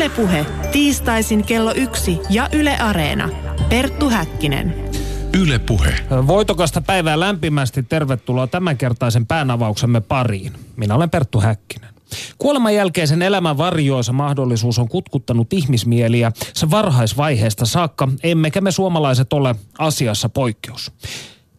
[0.00, 3.28] Ylepuhe tiistaisin kello yksi ja Yle Areena.
[3.68, 4.90] Perttu Häkkinen.
[5.34, 5.94] Ylepuhe.
[6.26, 10.52] Voitokasta päivää lämpimästi tervetuloa tämänkertaisen päänavauksemme pariin.
[10.76, 11.90] Minä olen Perttu Häkkinen.
[12.38, 19.54] Kuoleman jälkeisen elämän varjoisa mahdollisuus on kutkuttanut ihmismieliä se varhaisvaiheesta saakka, emmekä me suomalaiset ole
[19.78, 20.92] asiassa poikkeus.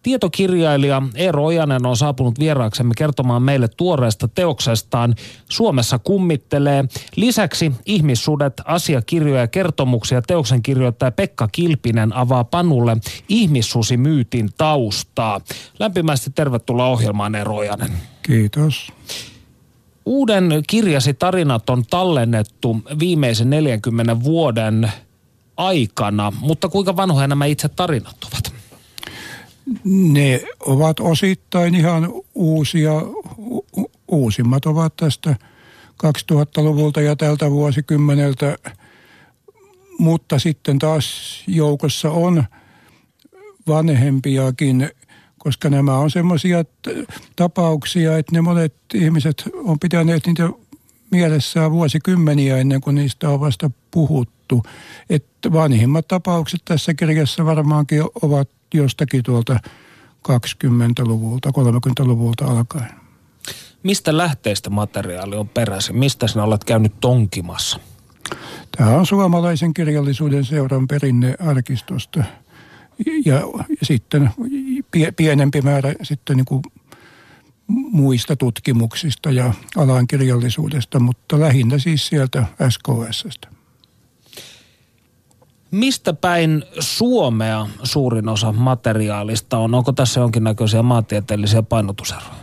[0.03, 5.15] Tietokirjailija Eero Ojanen on saapunut vieraaksemme kertomaan meille tuoreesta teoksestaan
[5.49, 6.85] Suomessa kummittelee.
[7.15, 12.97] Lisäksi ihmissudet, asiakirjoja ja kertomuksia teoksen kirjoittaja Pekka Kilpinen avaa Panulle
[13.29, 15.41] ihmissusimyytin taustaa.
[15.79, 17.91] Lämpimästi tervetuloa ohjelmaan Eero Ojanen.
[18.23, 18.91] Kiitos.
[20.05, 24.91] Uuden kirjasi tarinat on tallennettu viimeisen 40 vuoden
[25.57, 28.50] aikana, mutta kuinka vanhoja nämä itse tarinat ovat?
[29.83, 32.91] Ne ovat osittain ihan uusia.
[34.07, 35.35] Uusimmat ovat tästä
[36.05, 38.57] 2000-luvulta ja tältä vuosikymmeneltä,
[39.99, 42.43] mutta sitten taas joukossa on
[43.67, 44.89] vanhempiakin,
[45.37, 46.65] koska nämä on semmoisia
[47.35, 50.49] tapauksia, että ne monet ihmiset on pitäneet niitä
[51.11, 54.63] mielessään vuosikymmeniä ennen kuin niistä on vasta puhuttu.
[55.09, 59.59] Että vanhimmat tapaukset tässä kirjassa varmaankin ovat jostakin tuolta
[60.29, 62.89] 20-luvulta, 30-luvulta alkaen.
[63.83, 65.97] Mistä lähteistä materiaali on peräisin?
[65.97, 67.79] Mistä sinä olet käynyt tonkimassa?
[68.77, 72.23] Tämä on suomalaisen kirjallisuuden seuran perinnearkistosta.
[73.25, 73.43] Ja, ja
[73.83, 74.29] sitten
[74.91, 76.61] pie, pienempi määrä sitten niin kuin
[77.67, 83.47] muista tutkimuksista ja alan kirjallisuudesta, mutta lähinnä siis sieltä SKSstä.
[85.71, 89.75] Mistä päin Suomea suurin osa materiaalista on?
[89.75, 92.35] Onko tässä jonkinnäköisiä maantieteellisiä painotuseroja?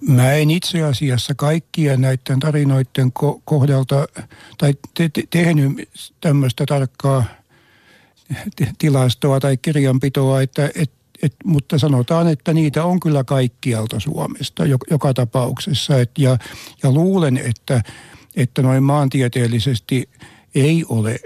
[0.00, 4.06] Mä en itse asiassa kaikkia näiden tarinoiden ko- kohdalta
[4.58, 5.88] tai te- te- tehnyt
[6.20, 7.24] tämmöistä tarkkaa
[8.78, 10.90] tilastoa tai kirjanpitoa, että, et,
[11.22, 16.00] et, mutta sanotaan, että niitä on kyllä kaikkialta Suomesta joka tapauksessa.
[16.00, 16.38] Et, ja,
[16.82, 17.82] ja luulen, että,
[18.36, 20.08] että noin maantieteellisesti–
[20.54, 21.20] ei ole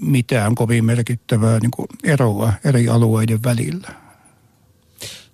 [0.00, 3.88] mitään kovin merkittävää niin kuin eroa eri alueiden välillä.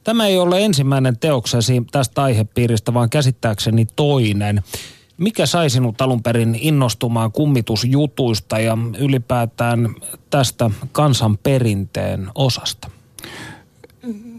[0.05, 4.63] Tämä ei ole ensimmäinen teoksesi tästä aihepiiristä, vaan käsittääkseni toinen.
[5.17, 9.95] Mikä sai sinut alun perin innostumaan kummitusjutuista ja ylipäätään
[10.31, 12.91] tästä kansanperinteen osasta?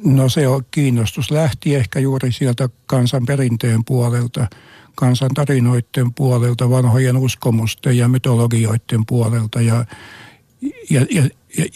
[0.03, 4.47] No se on kiinnostus lähti ehkä juuri sieltä kansanperinteen puolelta–
[4.99, 9.85] kansantarinoiden puolelta, vanhojen uskomusten ja mytologioiden puolelta ja,
[10.89, 11.23] ja, ja,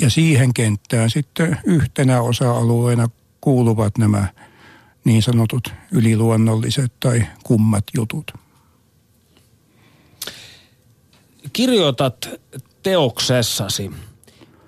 [0.02, 3.08] ja siihen kenttään sitten yhtenä osa-alueena
[3.42, 4.28] kuuluvat nämä
[5.04, 8.32] niin sanotut yliluonnolliset tai kummat jutut.
[11.54, 12.30] Kirjoitat
[12.84, 13.92] teoksessasi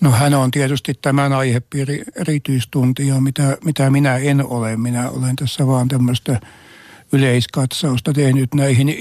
[0.00, 4.76] No hän on tietysti tämän aihepiiri erityistuntija, mitä, mitä minä en ole.
[4.76, 6.40] Minä olen tässä vaan tämmöistä
[7.12, 8.94] yleiskatsausta tehnyt näihin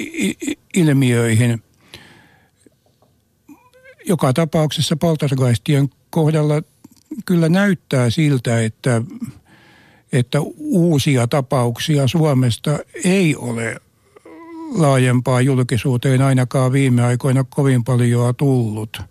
[0.76, 1.64] ilmiöihin.
[4.06, 6.62] Joka tapauksessa poltergeistien kohdalla
[7.26, 9.02] kyllä näyttää siltä, että,
[10.12, 13.82] että uusia tapauksia Suomesta ei ole
[14.72, 19.02] laajempaa julkisuuteen ainakaan viime aikoina kovin paljon tullut.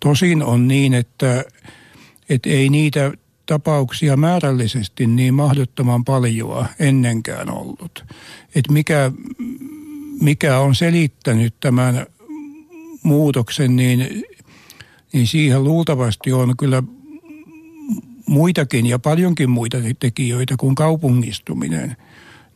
[0.00, 1.44] Tosin on niin, että,
[2.28, 3.12] että ei niitä
[3.46, 8.04] tapauksia määrällisesti niin mahdottoman paljon ennenkään ollut.
[8.54, 9.12] Että mikä,
[10.20, 12.06] mikä on selittänyt tämän
[13.02, 14.24] muutoksen, niin,
[15.12, 16.82] niin siihen luultavasti on kyllä
[18.26, 21.96] muitakin ja paljonkin muita tekijöitä kuin kaupungistuminen–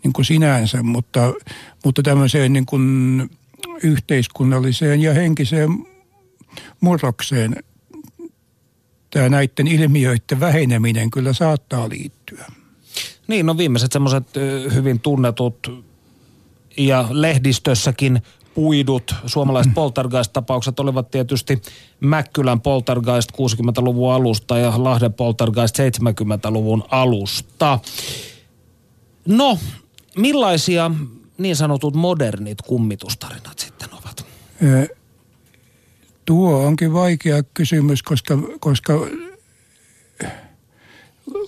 [0.05, 1.33] niin kuin sinänsä, mutta,
[1.85, 3.31] mutta tämmöiseen niin kuin
[3.83, 5.71] yhteiskunnalliseen ja henkiseen
[6.81, 7.57] murrokseen
[9.11, 12.45] tämä näiden ilmiöiden väheneminen kyllä saattaa liittyä.
[13.29, 14.27] Niin, no viimeiset semmoiset
[14.75, 15.85] hyvin tunnetut
[16.77, 18.23] ja lehdistössäkin
[18.55, 19.75] puidut suomalaiset mm.
[19.75, 21.63] poltergeist-tapaukset olivat tietysti
[22.01, 27.79] Mäkkylän poltergeist 60-luvun alusta ja Lahden poltergeist 70-luvun alusta.
[29.27, 29.59] No,
[30.19, 30.91] millaisia
[31.39, 34.27] niin sanotut modernit kummitustarinat sitten ovat?
[36.25, 38.93] Tuo onkin vaikea kysymys, koska, koska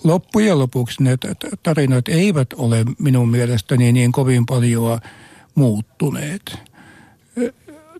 [0.03, 1.17] loppujen lopuksi ne
[1.63, 4.99] tarinat eivät ole minun mielestäni niin kovin paljon
[5.55, 6.57] muuttuneet.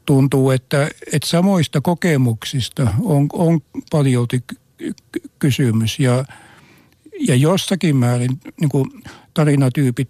[0.06, 4.44] Tuntuu, että, että samoista kokemuksista on, on paljolti
[5.39, 6.25] kysymys ja,
[7.27, 9.03] ja jossakin määrin niin kuin
[9.33, 10.09] tarinatyypit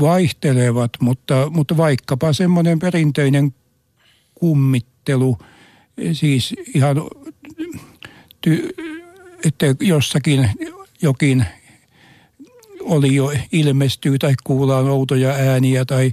[0.00, 3.54] vaihtelevat, mutta, mutta vaikkapa semmoinen perinteinen
[4.34, 5.38] kummittelu,
[6.12, 6.96] siis ihan
[8.40, 8.68] ty,
[9.44, 10.50] että jossakin
[11.02, 11.44] jokin
[12.80, 16.12] oli jo ilmestyy tai kuullaan outoja ääniä tai,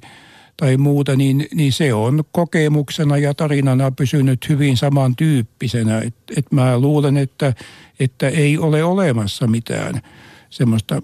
[0.57, 5.99] tai muuta, niin, niin se on kokemuksena ja tarinana pysynyt hyvin samantyyppisenä.
[5.99, 7.53] Et, et mä luulen, että,
[7.99, 10.01] että ei ole olemassa mitään
[10.49, 11.01] semmoista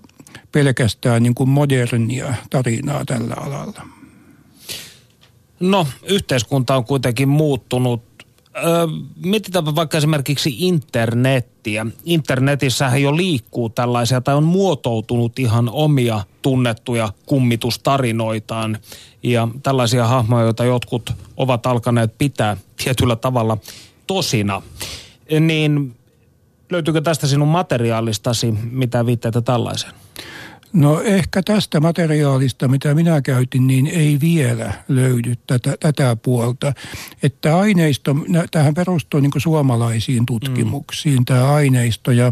[0.51, 3.85] pelkästään niin kuin modernia tarinaa tällä alalla.
[5.59, 8.13] No, yhteiskunta on kuitenkin muuttunut
[8.57, 8.87] Öö,
[9.25, 11.85] mietitäänpä vaikka esimerkiksi internettiä.
[12.05, 18.77] Internetissähän jo liikkuu tällaisia tai on muotoutunut ihan omia tunnettuja kummitustarinoitaan.
[19.23, 23.57] Ja tällaisia hahmoja, joita jotkut ovat alkaneet pitää tietyllä tavalla
[24.07, 24.61] tosina.
[25.39, 25.95] Niin
[26.73, 29.93] löytyykö tästä sinun materiaalistasi mitä viitteitä tällaiseen?
[30.73, 36.73] No ehkä tästä materiaalista, mitä minä käytin, niin ei vielä löydy tätä, tätä puolta.
[37.23, 38.15] Että aineisto,
[38.51, 41.25] tähän perustuu niin suomalaisiin tutkimuksiin mm.
[41.25, 42.31] tämä aineisto ja,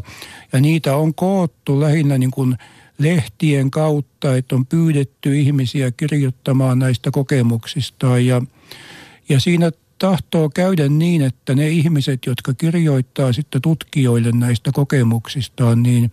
[0.53, 2.57] ja niitä on koottu lähinnä niin kuin
[2.97, 8.41] lehtien kautta, että on pyydetty ihmisiä kirjoittamaan näistä kokemuksistaan ja,
[9.29, 9.71] ja siinä
[10.01, 16.11] tahtoo käydä niin, että ne ihmiset, jotka kirjoittaa sitten tutkijoille näistä kokemuksistaan, niin,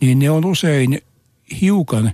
[0.00, 1.02] niin ne on usein
[1.60, 2.12] hiukan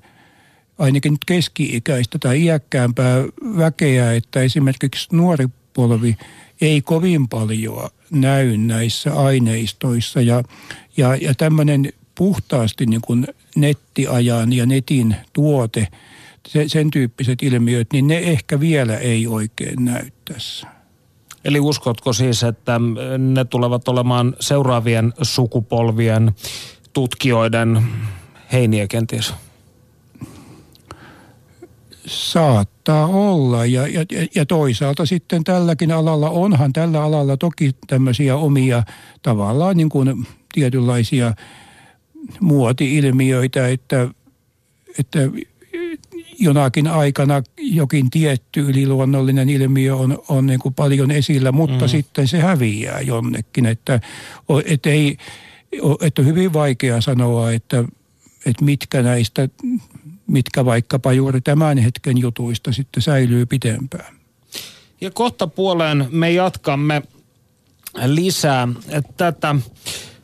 [0.78, 3.24] ainakin nyt keski-ikäistä tai iäkkäämpää
[3.56, 6.16] väkeä, että esimerkiksi nuori polvi
[6.60, 10.42] ei kovin paljon näy näissä aineistoissa ja,
[10.96, 13.26] ja, ja tämmöinen puhtaasti niin kuin
[13.56, 15.88] nettiajan ja netin tuote,
[16.48, 20.77] se, sen tyyppiset ilmiöt, niin ne ehkä vielä ei oikein näy tässä.
[21.44, 22.80] Eli uskotko siis, että
[23.18, 26.32] ne tulevat olemaan seuraavien sukupolvien
[26.92, 27.82] tutkijoiden
[28.52, 29.34] heiniä kenties?
[32.06, 34.04] Saattaa olla ja, ja,
[34.34, 38.82] ja toisaalta sitten tälläkin alalla, onhan tällä alalla toki tämmöisiä omia
[39.22, 41.34] tavallaan niin kuin tietynlaisia
[42.40, 44.08] muoti-ilmiöitä, että,
[44.98, 45.18] että
[46.38, 51.88] jonakin aikana jokin tietty yliluonnollinen ilmiö on, on niin kuin paljon esillä, mutta mm.
[51.88, 53.66] sitten se häviää jonnekin.
[53.66, 54.00] Että,
[54.64, 55.16] että, ei,
[56.00, 57.84] että on hyvin vaikea sanoa, että
[58.46, 59.48] että mitkä näistä,
[60.26, 64.16] mitkä vaikkapa juuri tämän hetken jutuista sitten säilyy pitempään.
[65.00, 67.02] Ja kohta puoleen me jatkamme
[68.06, 68.68] lisää
[69.16, 69.56] tätä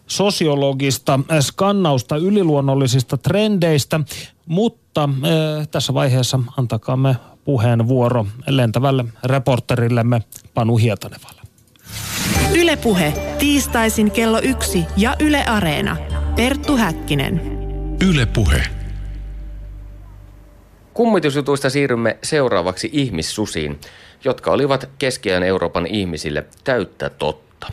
[0.06, 4.00] sosiologista skannausta yliluonnollisista trendeistä,
[4.46, 10.20] mutta äh, tässä vaiheessa antakaamme puheenvuoro lentävälle reporterillemme
[10.54, 11.42] Panu Hietanevalle.
[12.56, 15.96] Ylepuhe tiistaisin kello yksi ja Yle Areena.
[16.36, 17.40] Perttu Häkkinen.
[18.08, 18.62] Yle Puhe.
[20.94, 23.80] Kummitusjutuista siirrymme seuraavaksi ihmissusiin,
[24.24, 27.72] jotka olivat keskiään Euroopan ihmisille täyttä totta.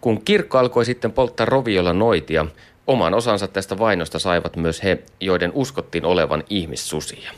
[0.00, 2.46] Kun kirkko alkoi sitten polttaa roviolla noitia,
[2.90, 7.32] oman osansa tästä vainosta saivat myös he, joiden uskottiin olevan ihmissusia.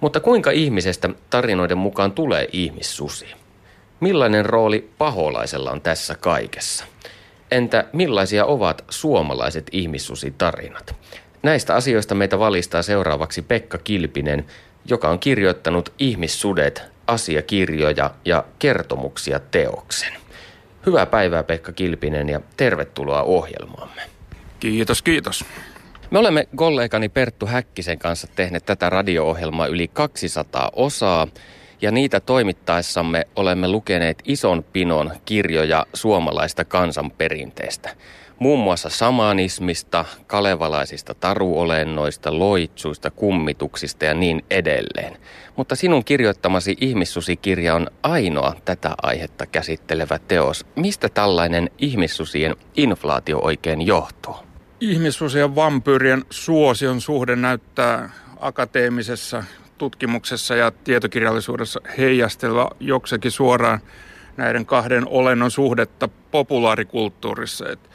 [0.00, 3.26] Mutta kuinka ihmisestä tarinoiden mukaan tulee ihmissusi?
[4.00, 6.84] Millainen rooli paholaisella on tässä kaikessa?
[7.50, 10.94] Entä millaisia ovat suomalaiset ihmissusitarinat?
[11.42, 14.46] Näistä asioista meitä valistaa seuraavaksi Pekka Kilpinen,
[14.84, 20.12] joka on kirjoittanut Ihmissudet, asiakirjoja ja kertomuksia teoksen.
[20.86, 24.15] Hyvää päivää Pekka Kilpinen ja tervetuloa ohjelmaamme.
[24.60, 25.44] Kiitos, kiitos.
[26.10, 31.26] Me olemme kollegani Perttu Häkkisen kanssa tehneet tätä radio-ohjelmaa yli 200 osaa
[31.82, 37.96] ja niitä toimittaessamme olemme lukeneet ison pinon kirjoja suomalaista kansanperinteestä
[38.38, 45.16] muun muassa samanismista, kalevalaisista taruolennoista, loitsuista, kummituksista ja niin edelleen.
[45.56, 50.66] Mutta sinun kirjoittamasi ihmissusikirja on ainoa tätä aihetta käsittelevä teos.
[50.76, 54.45] Mistä tällainen ihmissusien inflaatio oikein johtuu?
[54.80, 59.44] Ihmissusien vampyyrien suosion suhde näyttää akateemisessa
[59.78, 63.80] tutkimuksessa ja tietokirjallisuudessa heijastella joksekin suoraan
[64.36, 67.68] näiden kahden olennon suhdetta populaarikulttuurissa.
[67.68, 67.88] Että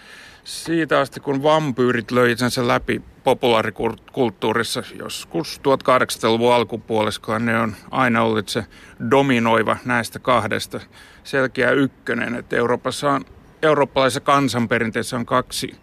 [0.43, 8.49] siitä asti, kun vampyyrit löi itsensä läpi populaarikulttuurissa, joskus 1800-luvun alkupuoliskoa, ne on aina ollut
[8.49, 8.65] se
[9.11, 10.79] dominoiva näistä kahdesta
[11.23, 12.35] selkeä ykkönen.
[12.35, 13.25] Että Euroopassa on,
[13.61, 15.75] eurooppalaisessa kansanperinteessä on kaksi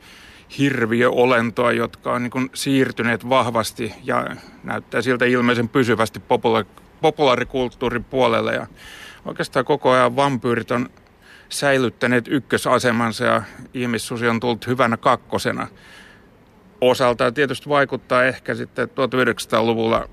[0.59, 4.27] hirviöolentoa, jotka on niin siirtyneet vahvasti ja
[4.65, 8.55] näyttää siltä ilmeisen pysyvästi popula- populaarikulttuurin puolelle.
[8.55, 8.67] Ja
[9.25, 10.91] oikeastaan koko ajan vampyyrit on
[11.49, 13.43] säilyttäneet ykkösasemansa ja
[13.75, 15.67] ihmissusi on tullut hyvänä kakkosena.
[16.81, 20.09] Osaltaan tietysti vaikuttaa ehkä sitten 1900-luvulla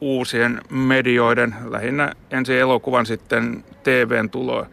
[0.00, 4.66] uusien medioiden, lähinnä ensin elokuvan sitten TVn tuloa.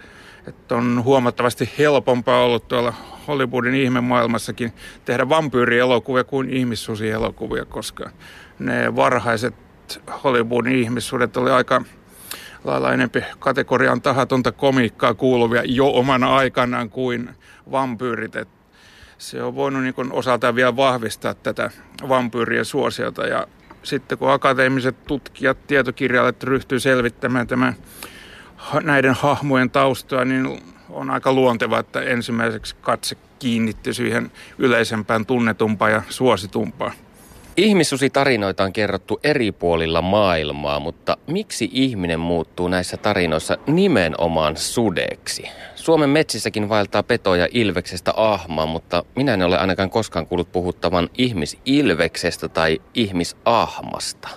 [0.47, 2.93] Että on huomattavasti helpompaa ollut tuolla
[3.27, 4.73] Hollywoodin ihmemaailmassakin
[5.05, 8.09] tehdä vampyyrielokuvia kuin ihmissusielokuvia, koska
[8.59, 9.55] ne varhaiset
[10.23, 11.81] Hollywoodin ihmissuudet oli aika
[12.63, 17.29] lailla enempi kategorian tahatonta komiikkaa kuuluvia jo omana aikanaan kuin
[17.71, 18.35] vampyyrit.
[18.35, 18.49] Et
[19.17, 21.71] se on voinut niin osaltaan vielä vahvistaa tätä
[22.09, 23.47] vampyyrien suosiota ja
[23.83, 27.75] sitten kun akateemiset tutkijat, tietokirjailijat ryhtyy selvittämään tämän,
[28.83, 36.01] näiden hahmojen taustoa, niin on aika luonteva, että ensimmäiseksi katse kiinnittyy siihen yleisempään, tunnetumpaan ja
[36.09, 36.93] suositumpaan.
[37.57, 45.43] Ihmissusitarinoita on kerrottu eri puolilla maailmaa, mutta miksi ihminen muuttuu näissä tarinoissa nimenomaan sudeksi?
[45.75, 52.49] Suomen metsissäkin vaeltaa petoja ilveksestä ahmaa, mutta minä en ole ainakaan koskaan kuullut puhuttavan ihmisilveksestä
[52.49, 54.29] tai ihmisahmasta.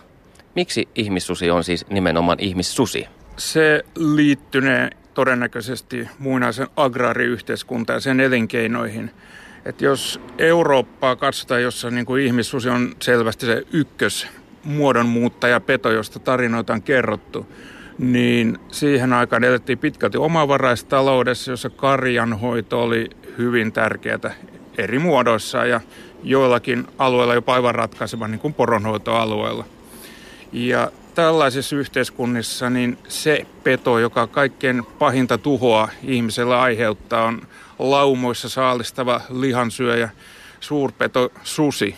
[0.55, 3.07] Miksi ihmissusi on siis nimenomaan ihmissusi?
[3.37, 9.11] Se liittynee todennäköisesti muinaisen agraariyhteiskuntaan ja sen elinkeinoihin–
[9.67, 14.29] että jos Eurooppaa katsotaan, jossa niin kuin ihmissusi on selvästi se ykkös
[14.65, 17.47] muodonmuuttaja peto, josta tarinoita on kerrottu,
[17.99, 24.35] niin siihen aikaan elettiin pitkälti omavaraistaloudessa, jossa karjanhoito oli hyvin tärkeää
[24.79, 25.81] eri muodoissa ja
[26.23, 29.65] joillakin alueilla jopa aivan ratkaiseva niin kuin poronhoitoalueella.
[30.53, 37.43] Ja tällaisissa yhteiskunnissa niin se peto, joka kaikkein pahinta tuhoa ihmisellä aiheuttaa, on
[37.79, 40.11] laumoissa saalistava lihansyöjä,
[40.61, 41.95] suurpeto susi.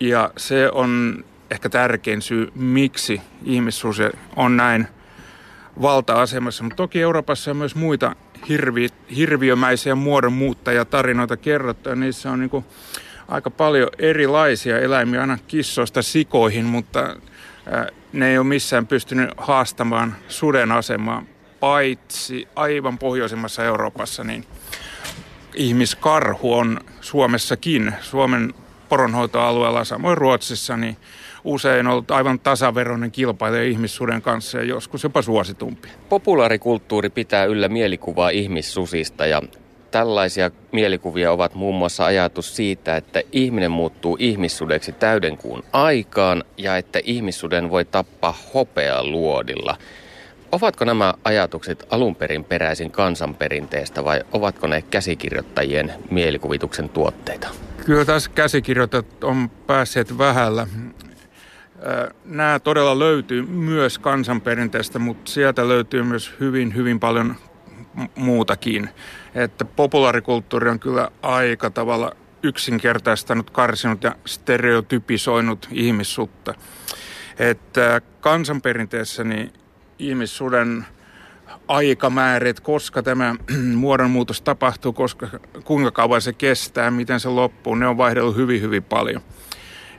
[0.00, 4.02] Ja se on ehkä tärkein syy, miksi ihmissusi
[4.36, 4.88] on näin
[5.82, 6.64] valta-asemassa.
[6.64, 8.16] Mutta toki Euroopassa on myös muita
[8.48, 11.88] hirvi, hirviömäisiä muodonmuuttajatarinoita kerrottu.
[11.88, 12.64] Ja niissä on niin
[13.28, 17.16] aika paljon erilaisia eläimiä, aina kissoista sikoihin, mutta
[18.12, 21.22] ne ei ole missään pystynyt haastamaan suden asemaa,
[21.60, 24.44] paitsi aivan pohjoisemmassa Euroopassa, niin
[25.54, 28.54] ihmiskarhu on Suomessakin, Suomen
[28.88, 30.96] poronhoitoalueella, samoin Ruotsissa, niin
[31.44, 35.88] usein ollut aivan tasaveroinen kilpailija ihmissuden kanssa ja joskus jopa suositumpi.
[36.08, 39.42] Populaarikulttuuri pitää yllä mielikuvaa ihmissusista ja
[39.90, 47.00] tällaisia mielikuvia ovat muun muassa ajatus siitä, että ihminen muuttuu ihmissudeksi täydenkuun aikaan ja että
[47.04, 48.34] ihmissuden voi tappaa
[49.02, 49.76] luodilla.
[50.52, 57.48] Ovatko nämä ajatukset alun perin peräisin kansanperinteestä vai ovatko ne käsikirjoittajien mielikuvituksen tuotteita?
[57.84, 60.66] Kyllä tässä käsikirjoitajat on päässeet vähällä.
[62.24, 67.36] Nämä todella löytyy myös kansanperinteestä, mutta sieltä löytyy myös hyvin, hyvin paljon
[68.14, 68.90] muutakin.
[69.34, 72.12] Että populaarikulttuuri on kyllä aika tavalla
[72.42, 76.54] yksinkertaistanut, karsinut ja stereotypisoinut ihmissutta.
[77.38, 79.52] Että kansanperinteessä niin
[79.98, 80.86] ihmissuden
[81.68, 83.34] aikamäärit, koska tämä
[83.74, 85.28] muodonmuutos tapahtuu, koska,
[85.64, 89.22] kuinka kauan se kestää, miten se loppuu, ne on vaihdellut hyvin, hyvin paljon.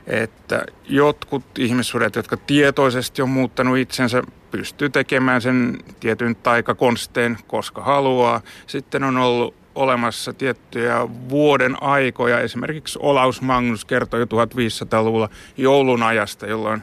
[0.06, 8.40] Että jotkut ihmissudet, jotka tietoisesti on muuttanut itsensä, pystyy tekemään sen tietyn taikakonsteen, koska haluaa.
[8.66, 12.40] Sitten on ollut olemassa tiettyjä vuoden aikoja.
[12.40, 16.82] Esimerkiksi Olaus Magnus kertoi jo 1500-luvulla joulun ajasta, jolloin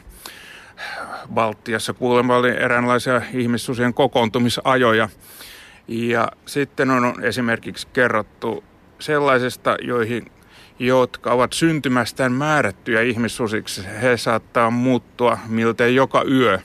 [1.34, 5.08] Baltiassa kuulemma oli eräänlaisia ihmissusien kokoontumisajoja.
[5.88, 8.64] Ja sitten on esimerkiksi kerrottu
[8.98, 10.30] sellaisesta, joihin,
[10.78, 13.82] jotka ovat syntymästään määrättyjä ihmissusiksi.
[14.02, 16.58] He saattaa muuttua miltei joka yö.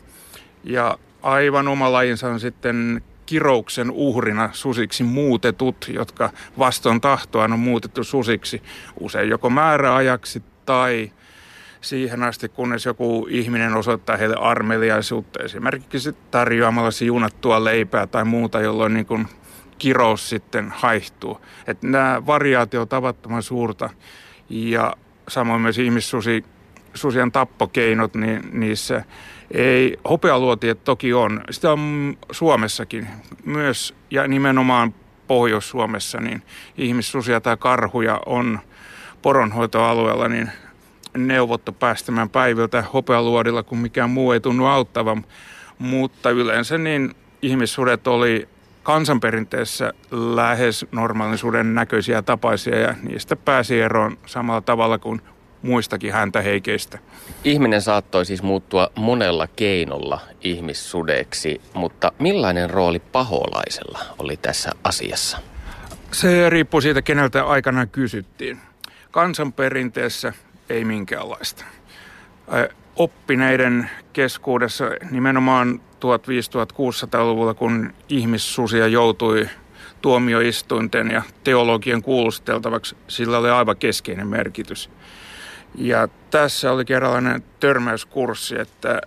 [0.63, 8.03] Ja aivan oma lajinsa on sitten kirouksen uhrina susiksi muutetut, jotka vaston tahtoa on muutettu
[8.03, 8.61] susiksi
[8.99, 11.11] usein joko määräajaksi tai
[11.81, 18.93] siihen asti, kunnes joku ihminen osoittaa heille armeliaisuutta, esimerkiksi tarjoamalla siunattua leipää tai muuta, jolloin
[18.93, 19.27] niin kuin
[19.83, 21.41] kirous sitten haihtuu.
[21.67, 23.89] Että nämä variaatio on tavattoman suurta
[24.49, 24.93] ja
[25.27, 26.45] samoin myös ihmissusi
[26.93, 29.03] susien tappokeinot, niin niissä
[29.51, 33.07] ei, hopealuotiet toki on, sitä on Suomessakin
[33.45, 34.93] myös ja nimenomaan
[35.27, 36.41] Pohjois-Suomessa, niin
[36.77, 38.59] ihmissusia tai karhuja on
[39.21, 40.49] poronhoitoalueella, niin
[41.17, 45.25] neuvottu päästämään päiviltä hopealuodilla, kun mikään muu ei tunnu auttavan.
[45.79, 48.47] Mutta yleensä niin ihmissudet oli
[48.83, 55.21] kansanperinteessä lähes normaalisuuden näköisiä tapaisia ja niistä pääsi eroon samalla tavalla kuin
[55.61, 56.99] muistakin häntä heikeistä.
[57.43, 65.37] Ihminen saattoi siis muuttua monella keinolla ihmissudeksi, mutta millainen rooli paholaisella oli tässä asiassa?
[66.11, 68.59] Se riippuu siitä, keneltä aikanaan kysyttiin.
[69.11, 70.33] Kansanperinteessä
[70.69, 71.65] ei minkäänlaista.
[72.95, 79.49] Oppineiden keskuudessa nimenomaan 1500-1600-luvulla, kun ihmissusia joutui
[80.01, 84.89] tuomioistuinten ja teologien kuulusteltavaksi, sillä oli aivan keskeinen merkitys.
[85.75, 89.01] Ja tässä oli kerrallinen törmäyskurssi, että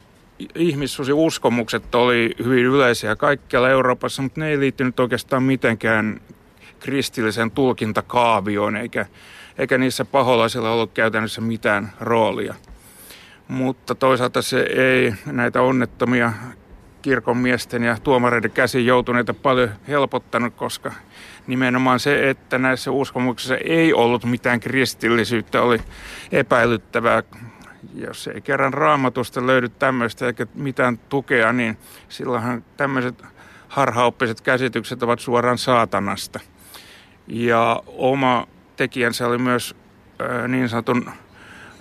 [0.55, 6.21] ihmissusi-uskomukset oli hyvin yleisiä kaikkialla Euroopassa, mutta ne ei liittynyt oikeastaan mitenkään
[6.81, 9.07] kristilliseen tulkintakaavioon, eikä,
[9.59, 12.55] eikä niissä paholaisilla ollut käytännössä mitään roolia.
[13.49, 16.33] Mutta toisaalta se ei näitä onnettomia
[17.03, 20.93] kirkonmiesten ja tuomareiden käsiin joutuneita paljon helpottanut, koska
[21.47, 25.79] nimenomaan se, että näissä uskomuksissa ei ollut mitään kristillisyyttä, oli
[26.33, 27.23] epäilyttävää.
[27.95, 33.23] Jos ei kerran raamatusta löydy tämmöistä eikä mitään tukea, niin silloinhan tämmöiset
[33.69, 36.41] harhaoppiset käsitykset ovat suoraan saatanasta.
[37.27, 39.77] Ja oma tekijänsä oli myös
[40.49, 41.11] niin sanotun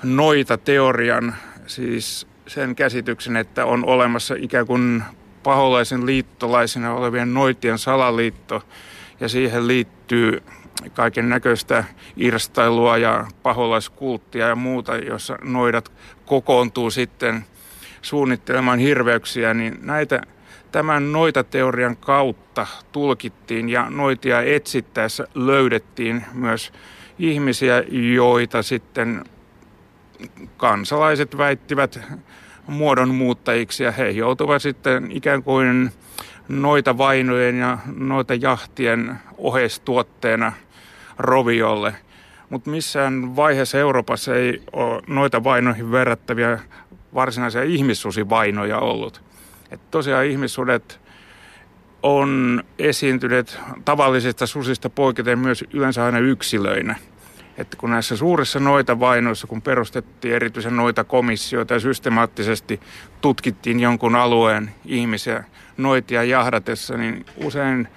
[0.03, 1.36] noita-teorian,
[1.67, 5.03] siis sen käsityksen, että on olemassa ikään kuin
[5.43, 8.63] paholaisen liittolaisina olevien noitien salaliitto
[9.19, 10.43] ja siihen liittyy
[10.93, 11.84] kaiken näköistä
[12.17, 15.91] irstailua ja paholaiskulttia ja muuta, jossa noidat
[16.25, 17.45] kokoontuu sitten
[18.01, 20.22] suunnittelemaan hirveyksiä, niin näitä
[20.72, 26.74] tämän noitateorian kautta tulkittiin ja noitia etsittäessä löydettiin myös
[27.19, 27.84] ihmisiä,
[28.15, 29.24] joita sitten
[30.58, 31.99] kansalaiset väittivät
[32.67, 35.91] muodonmuuttajiksi ja he joutuvat sitten ikään kuin
[36.47, 40.54] noita vainojen ja noita jahtien oheistuotteena
[41.17, 41.95] roviolle.
[42.49, 46.60] Mutta missään vaiheessa Euroopassa ei ole noita vainoihin verrattavia
[47.13, 49.21] varsinaisia ihmissusivainoja ollut.
[49.71, 50.99] Et tosiaan ihmissudet
[52.04, 56.95] on esiintyneet tavallisista susista poiketen myös yleensä aina yksilöinä–
[57.58, 62.80] että kun näissä suurissa noita vainoissa, kun perustettiin erityisen noita komissioita ja systemaattisesti
[63.22, 65.44] tutkittiin jonkun alueen ihmisiä
[65.78, 67.88] noitia jahdatessa, niin usein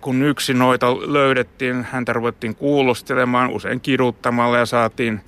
[0.00, 5.20] kun yksi noita löydettiin, häntä ruvettiin kuulustelemaan usein kiduttamalla ja saatiin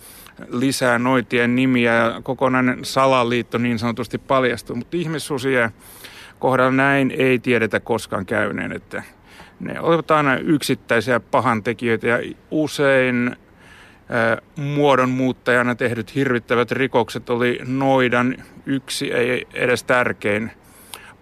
[0.50, 4.76] lisää noitien nimiä ja kokonainen salaliitto niin sanotusti paljastui.
[4.76, 5.70] Mutta ihmissusien
[6.38, 9.02] kohdalla näin ei tiedetä koskaan käyneen, että
[9.62, 12.18] ne olivat aina yksittäisiä pahantekijöitä ja
[12.50, 13.36] usein
[14.56, 20.50] muodonmuuttajana tehdyt hirvittävät rikokset oli noidan yksi, ei edes tärkein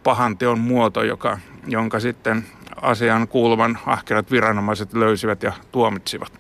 [0.03, 2.45] pahanteon muoto, joka, jonka sitten
[2.83, 6.33] asian kuuluvan ahkerat viranomaiset löysivät ja tuomitsivat.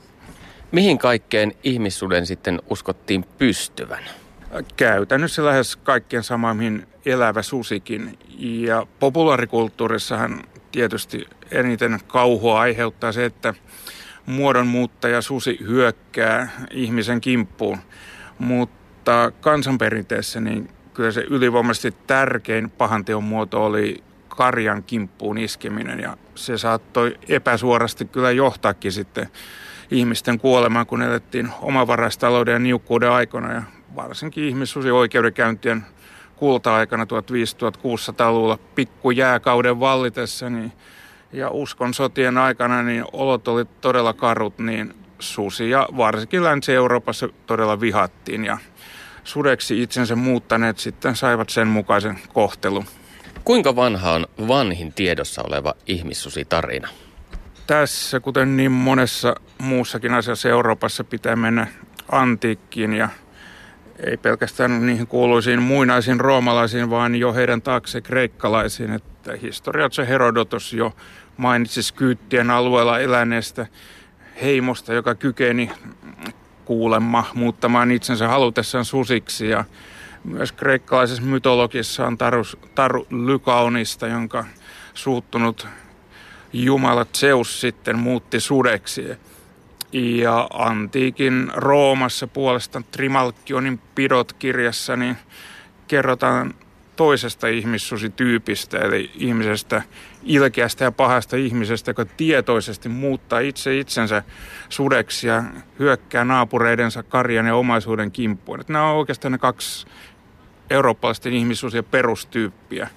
[0.72, 4.04] Mihin kaikkeen ihmissuden sitten uskottiin pystyvän?
[4.76, 8.18] Käytännössä lähes kaikkien sama, mihin elävä susikin.
[8.38, 13.54] Ja populaarikulttuurissahan tietysti eniten kauhua aiheuttaa se, että
[14.26, 17.78] muodonmuuttaja susi hyökkää ihmisen kimppuun.
[18.38, 26.58] Mutta kansanperinteessä niin kyllä se ylivoimaisesti tärkein pahanteon muoto oli karjan kimppuun iskeminen ja se
[26.58, 29.28] saattoi epäsuorasti kyllä johtaakin sitten
[29.90, 33.62] ihmisten kuolemaan, kun elettiin omavaraistalouden ja niukkuuden aikana ja
[33.96, 35.84] varsinkin ihmissusi oikeudenkäyntien
[36.40, 40.72] kulta-aikana 1500-1600-luvulla pikkujääkauden vallitessa niin,
[41.32, 48.44] ja uskon sotien aikana niin olot oli todella karut, niin susia varsinkin Länsi-Euroopassa todella vihattiin
[48.44, 48.58] ja
[49.24, 52.84] sudeksi itsensä muuttaneet sitten saivat sen mukaisen kohtelun.
[53.44, 56.88] Kuinka vanha on vanhin tiedossa oleva ihmissusitarina?
[57.66, 61.66] Tässä, kuten niin monessa muussakin asiassa Euroopassa, pitää mennä
[62.12, 63.08] antiikkiin ja
[64.04, 68.92] ei pelkästään niihin kuuluisiin muinaisiin roomalaisiin, vaan jo heidän taakse kreikkalaisiin.
[68.92, 70.92] Että historiatsa Herodotos jo
[71.36, 73.66] mainitsi Skyyttien alueella eläneestä
[74.42, 75.70] heimosta, joka kykeni
[76.64, 79.48] kuulemma muuttamaan itsensä halutessaan susiksi.
[79.48, 79.64] Ja
[80.24, 82.42] myös kreikkalaisessa mytologissa on taru,
[82.74, 84.44] taru Lykaunista, jonka
[84.94, 85.66] suuttunut
[86.52, 89.06] jumala Zeus sitten muutti sudeksi.
[89.92, 95.16] Ja antiikin Roomassa puolestaan Trimalkionin pidot kirjassa niin
[95.88, 96.54] kerrotaan
[96.96, 99.82] toisesta ihmissusityypistä, eli ihmisestä,
[100.22, 104.22] ilkeästä ja pahasta ihmisestä, joka tietoisesti muuttaa itse itsensä
[104.68, 105.44] sudeksi ja
[105.78, 108.60] hyökkää naapureidensa karjan ja omaisuuden kimppuun.
[108.60, 109.86] Että nämä on oikeastaan ne kaksi
[110.70, 112.88] eurooppalaisten ihmissusien perustyyppiä.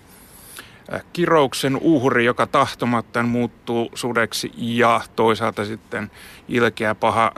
[0.94, 6.12] Äh, kirouksen uhri, joka tahtomattaan muuttuu sudeksi ja toisaalta sitten
[6.48, 7.32] ilkeä paha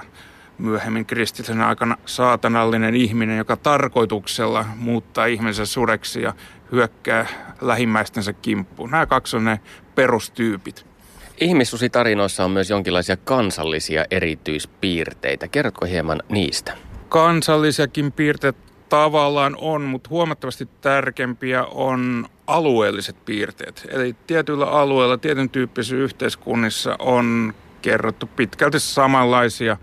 [0.58, 6.34] myöhemmin kristillisen aikana saatanallinen ihminen, joka tarkoituksella muuttaa ihmisen sureksi ja
[6.71, 7.27] hyökkää
[7.62, 8.91] lähimmäistensä kimppuun.
[8.91, 9.60] Nämä kaksi on ne
[9.95, 10.86] perustyypit.
[11.41, 15.47] Ihmissusitarinoissa on myös jonkinlaisia kansallisia erityispiirteitä.
[15.47, 16.73] Kerrotko hieman niistä?
[17.10, 18.64] Kansallisiakin piirteitä
[18.95, 23.88] tavallaan on, mutta huomattavasti tärkeämpiä on alueelliset piirteet.
[23.91, 29.77] Eli tietyillä alueilla, tietyn tyyppisissä yhteiskunnissa on kerrottu pitkälti samanlaisia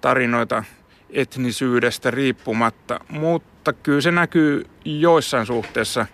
[0.00, 0.64] tarinoita
[1.10, 6.06] etnisyydestä riippumatta, mutta kyllä se näkyy joissain suhteessa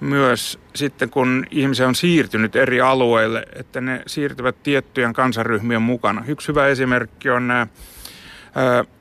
[0.00, 6.24] myös sitten, kun ihmisiä on siirtynyt eri alueille, että ne siirtyvät tiettyjen kansaryhmien mukana.
[6.28, 7.66] Yksi hyvä esimerkki on nämä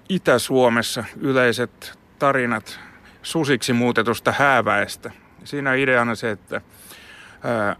[0.09, 2.79] Itä-Suomessa yleiset tarinat
[3.21, 5.11] susiksi muutetusta hääväestä.
[5.43, 6.61] Siinä ideana se, että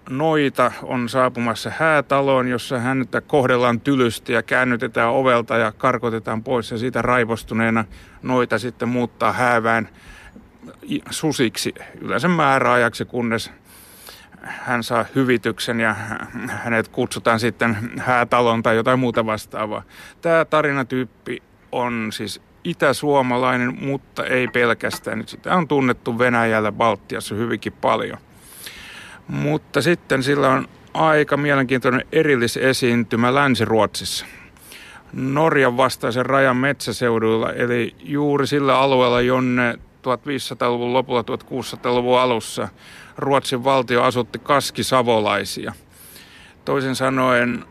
[0.10, 6.78] noita on saapumassa häätaloon, jossa häntä kohdellaan tylysti ja käännytetään ovelta ja karkotetaan pois ja
[6.78, 7.86] siitä raivostuneena
[8.22, 9.90] noita sitten muuttaa häävään
[11.10, 13.52] susiksi yleensä määräajaksi, kunnes
[14.42, 15.96] hän saa hyvityksen ja
[16.48, 19.84] hänet kutsutaan sitten häätalon tai jotain muuta vastaavaa.
[20.22, 25.18] Tämä tarinatyyppi on siis itäsuomalainen, mutta ei pelkästään.
[25.18, 28.18] Nyt sitä on tunnettu Venäjällä, Baltiassa hyvinkin paljon.
[29.28, 34.26] Mutta sitten sillä on aika mielenkiintoinen erillisesiintymä Länsi-Ruotsissa.
[35.14, 42.68] Norjan vastaisen rajan metsäseuduilla, eli juuri sillä alueella, jonne 1500-luvun lopulla 1600-luvun alussa
[43.18, 45.74] Ruotsin valtio asutti kaskisavolaisia.
[46.66, 47.66] Toisin sanoen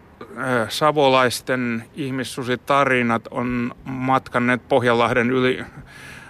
[0.69, 5.65] savolaisten ihmissusitarinat on matkanneet Pohjanlahden yli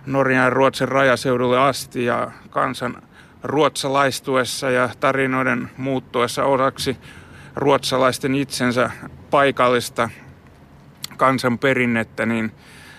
[0.07, 3.03] Norjan ja Ruotsin rajaseudulle asti ja kansan
[3.42, 6.96] ruotsalaistuessa ja tarinoiden muuttuessa osaksi
[7.55, 8.90] ruotsalaisten itsensä
[9.31, 10.11] paikallista
[11.16, 12.53] kansanperinnettä, niin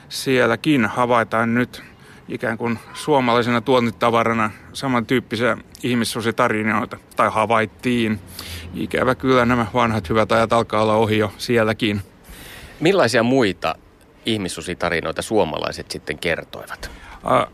[0.10, 1.84] sielläkin havaitaan nyt
[2.30, 8.20] ikään kuin suomalaisena tuontitavarana samantyyppisiä ihmissusitarinoita, tai havaittiin.
[8.74, 12.02] Ikävä kyllä nämä vanhat hyvät ajat alkaa olla ohi jo sielläkin.
[12.80, 13.76] Millaisia muita
[14.26, 16.92] ihmissusitarinoita suomalaiset sitten kertoivat?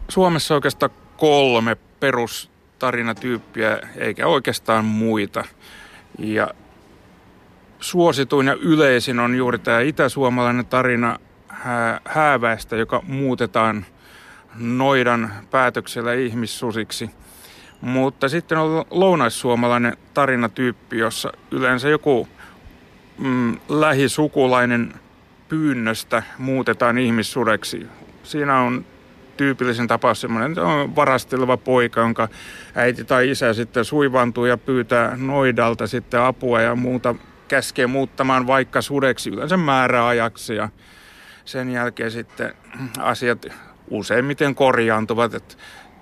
[0.09, 5.45] Suomessa oikeastaan kolme perustarinatyyppiä, eikä oikeastaan muita.
[6.19, 6.47] Ja
[7.79, 11.19] suosituin ja yleisin on juuri tämä itäsuomalainen tarina
[12.05, 13.86] hääväestä, joka muutetaan
[14.55, 17.09] noidan päätöksellä ihmissusiksi.
[17.81, 22.27] Mutta sitten on lounaissuomalainen tarinatyyppi, jossa yleensä joku
[23.17, 24.93] mm, lähisukulainen
[25.49, 27.87] pyynnöstä muutetaan ihmissudeksi.
[28.23, 28.85] Siinä on
[29.37, 32.27] tyypillisen tapaus semmoinen on varasteleva poika, jonka
[32.75, 37.15] äiti tai isä sitten suivantuu ja pyytää noidalta sitten apua ja muuta
[37.47, 40.69] käskee muuttamaan vaikka sudeksi yleensä määräajaksi ja
[41.45, 42.53] sen jälkeen sitten
[42.99, 43.45] asiat
[43.89, 45.34] useimmiten korjaantuvat.
[45.34, 45.56] Että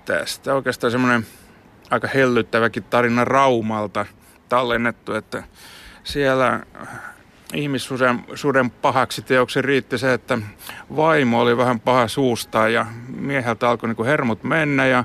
[0.04, 1.26] tästä oikeastaan semmoinen
[1.90, 4.06] aika hellyttäväkin tarina Raumalta
[4.48, 5.42] tallennettu, että
[6.04, 6.60] siellä
[7.54, 10.38] ihmissuden suden pahaksi teoksi riitti se, että
[10.96, 15.04] vaimo oli vähän paha suusta ja mieheltä alkoi niin hermot mennä ja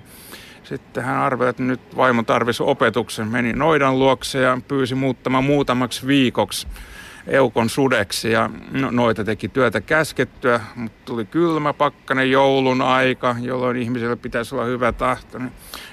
[0.64, 3.28] sitten hän arveli, että nyt vaimo tarvisi opetuksen.
[3.28, 6.68] Meni noidan luokse ja pyysi muuttamaan muutamaksi viikoksi
[7.28, 13.78] eukon sudeksi ja no, noita teki työtä käskettyä, mutta tuli kylmä pakkanen joulun aika, jolloin
[13.78, 15.40] ihmiselle pitäisi olla hyvä tahto.
[15.40, 15.52] Niin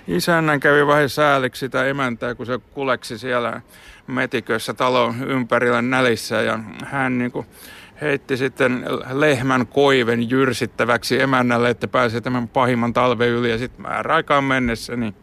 [0.09, 3.61] isännän kävi vähän sääliksi sitä emäntää, kun se kuleksi siellä
[4.07, 7.47] metikössä talon ympärillä nälissä ja hän niin kuin
[8.01, 14.45] heitti sitten lehmän koiven jyrsittäväksi emännälle, että pääsee tämän pahimman talven yli ja sitten määräaikaan
[14.45, 15.15] mennessä niin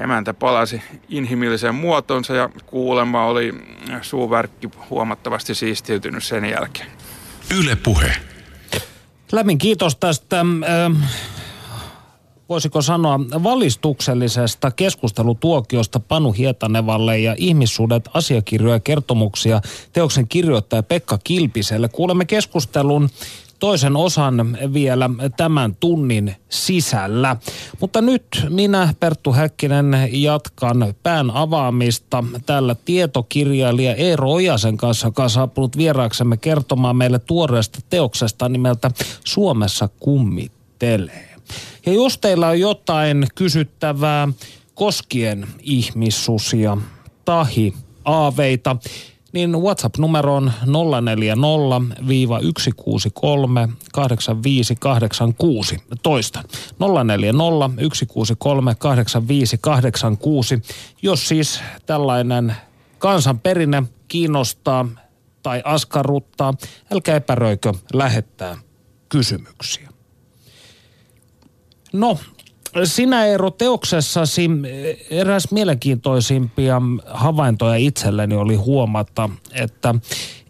[0.00, 3.54] emäntä palasi inhimilliseen muotonsa ja kuulemma oli
[4.02, 6.88] suuvärkki huomattavasti siistiytynyt sen jälkeen.
[7.58, 8.16] Yle puhe.
[9.32, 11.10] Lämmin kiitos tästä, äh,
[12.48, 19.60] voisiko sanoa, valistuksellisesta keskustelutuokiosta Panu Hietanevalle ja ihmissuudet asiakirjoja ja kertomuksia
[19.92, 21.88] teoksen kirjoittaja Pekka Kilpiselle.
[21.88, 23.10] Kuulemme keskustelun
[23.62, 27.36] toisen osan vielä tämän tunnin sisällä.
[27.80, 35.30] Mutta nyt minä, Perttu Häkkinen, jatkan pään avaamista tällä tietokirjailija Eero Ojasen kanssa, joka on
[35.30, 38.90] saapunut vieraaksemme kertomaan meille tuoreesta teoksesta nimeltä
[39.24, 41.28] Suomessa kummittelee.
[41.86, 44.28] Ja jos teillä on jotain kysyttävää
[44.74, 46.78] koskien ihmissusia,
[47.24, 48.76] tahi, aaveita,
[49.32, 50.52] niin WhatsApp-numero on
[51.00, 51.46] 040
[56.02, 56.42] Toista.
[57.04, 57.82] 040
[61.02, 62.56] Jos siis tällainen
[62.98, 64.88] kansanperinne kiinnostaa
[65.42, 66.54] tai askarruttaa,
[66.92, 68.56] älkää epäröikö lähettää
[69.08, 69.88] kysymyksiä.
[71.92, 72.18] No,
[72.84, 74.50] sinä Eero teoksessasi
[75.10, 79.94] eräs mielenkiintoisimpia havaintoja itselleni oli huomata, että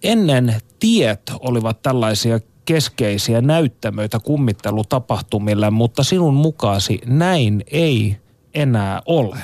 [0.03, 8.17] ennen tiet olivat tällaisia keskeisiä näyttämöitä kummittelutapahtumille, mutta sinun mukaasi näin ei
[8.55, 9.39] enää ole.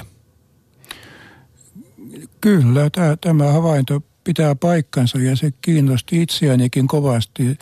[2.40, 7.58] Kyllä, tämä havainto pitää paikkansa ja se kiinnosti itseänikin kovasti.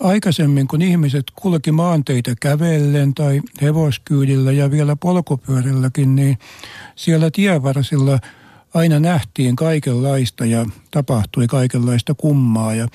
[0.00, 6.38] Aikaisemmin kun ihmiset kulki maanteita kävellen tai hevoskyydillä ja vielä polkupyörilläkin, niin
[6.96, 8.18] siellä tievarsilla
[8.74, 12.74] aina nähtiin kaikenlaista ja tapahtui kaikenlaista kummaa.
[12.74, 12.88] Ja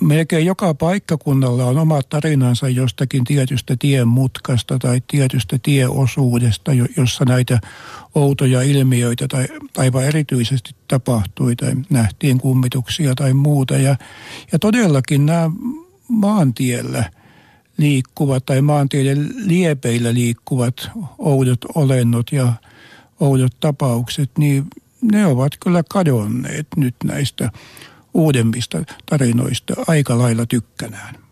[0.00, 7.58] melkein joka paikkakunnalla on oma tarinansa jostakin tietystä tien mutkasta tai tietystä tieosuudesta, jossa näitä
[8.16, 13.74] outoja ilmiöitä tai aivan erityisesti tapahtui tai nähtiin kummituksia tai muuta.
[13.74, 13.96] Ja,
[14.52, 15.50] ja todellakin nämä
[16.08, 17.10] maantiellä
[17.76, 22.52] liikkuvat tai maantieiden liepeillä liikkuvat oudot olennot ja
[23.20, 24.66] oudot tapaukset, niin
[25.02, 27.50] ne ovat kyllä kadonneet nyt näistä
[28.14, 31.25] uudemmista tarinoista aika lailla tykkänään.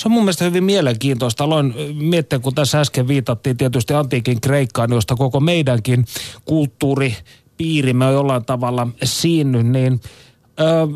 [0.00, 1.44] Se on mun mielestä hyvin mielenkiintoista.
[1.44, 6.04] Aloin miettiä, kun tässä äsken viitattiin tietysti antiikin Kreikkaan, josta koko meidänkin
[6.44, 10.00] kulttuuripiirimme on jollain tavalla siinnyt, niin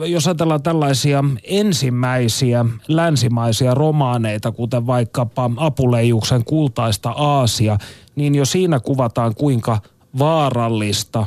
[0.06, 7.78] jos ajatellaan tällaisia ensimmäisiä länsimaisia romaaneita, kuten vaikkapa Apuleijuksen kultaista Aasia,
[8.16, 9.80] niin jo siinä kuvataan kuinka
[10.18, 11.26] vaarallista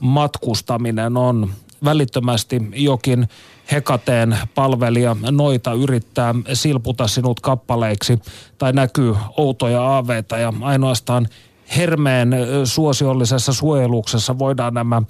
[0.00, 1.50] matkustaminen on
[1.84, 3.28] välittömästi jokin
[3.72, 8.18] Hekateen palvelija noita yrittää silputa sinut kappaleiksi
[8.58, 11.28] tai näkyy outoja aaveita ja ainoastaan
[11.76, 12.30] Hermeen
[12.64, 15.02] suosiollisessa suojeluksessa voidaan nämä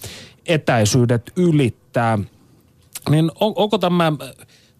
[0.47, 2.19] etäisyydet ylittää.
[3.11, 4.13] Niin on, onko tämä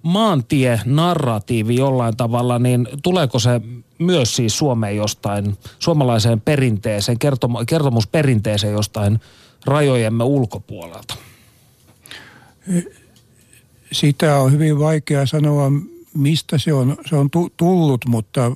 [0.03, 3.61] maantie-narratiivi jollain tavalla, niin tuleeko se
[3.99, 9.21] myös siis Suomeen jostain, suomalaiseen perinteeseen, kertom- kertomusperinteeseen jostain
[9.67, 11.15] rajojemme ulkopuolelta?
[13.93, 15.73] Sitä on hyvin vaikea sanoa,
[16.15, 18.53] mistä se on, se on tullut, mutta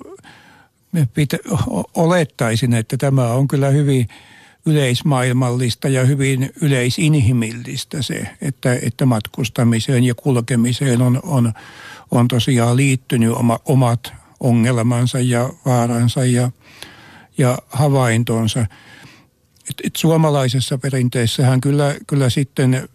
[1.14, 1.36] pitä,
[1.94, 4.08] olettaisin, että tämä on kyllä hyvin
[4.66, 11.52] yleismaailmallista ja hyvin yleisinhimillistä se, että, että matkustamiseen ja kulkemiseen on, on,
[12.10, 16.50] on tosiaan liittynyt oma, omat ongelmansa ja vaaransa ja,
[17.38, 18.60] ja havaintonsa.
[19.70, 22.88] Et, et suomalaisessa perinteessähän kyllä, kyllä sitten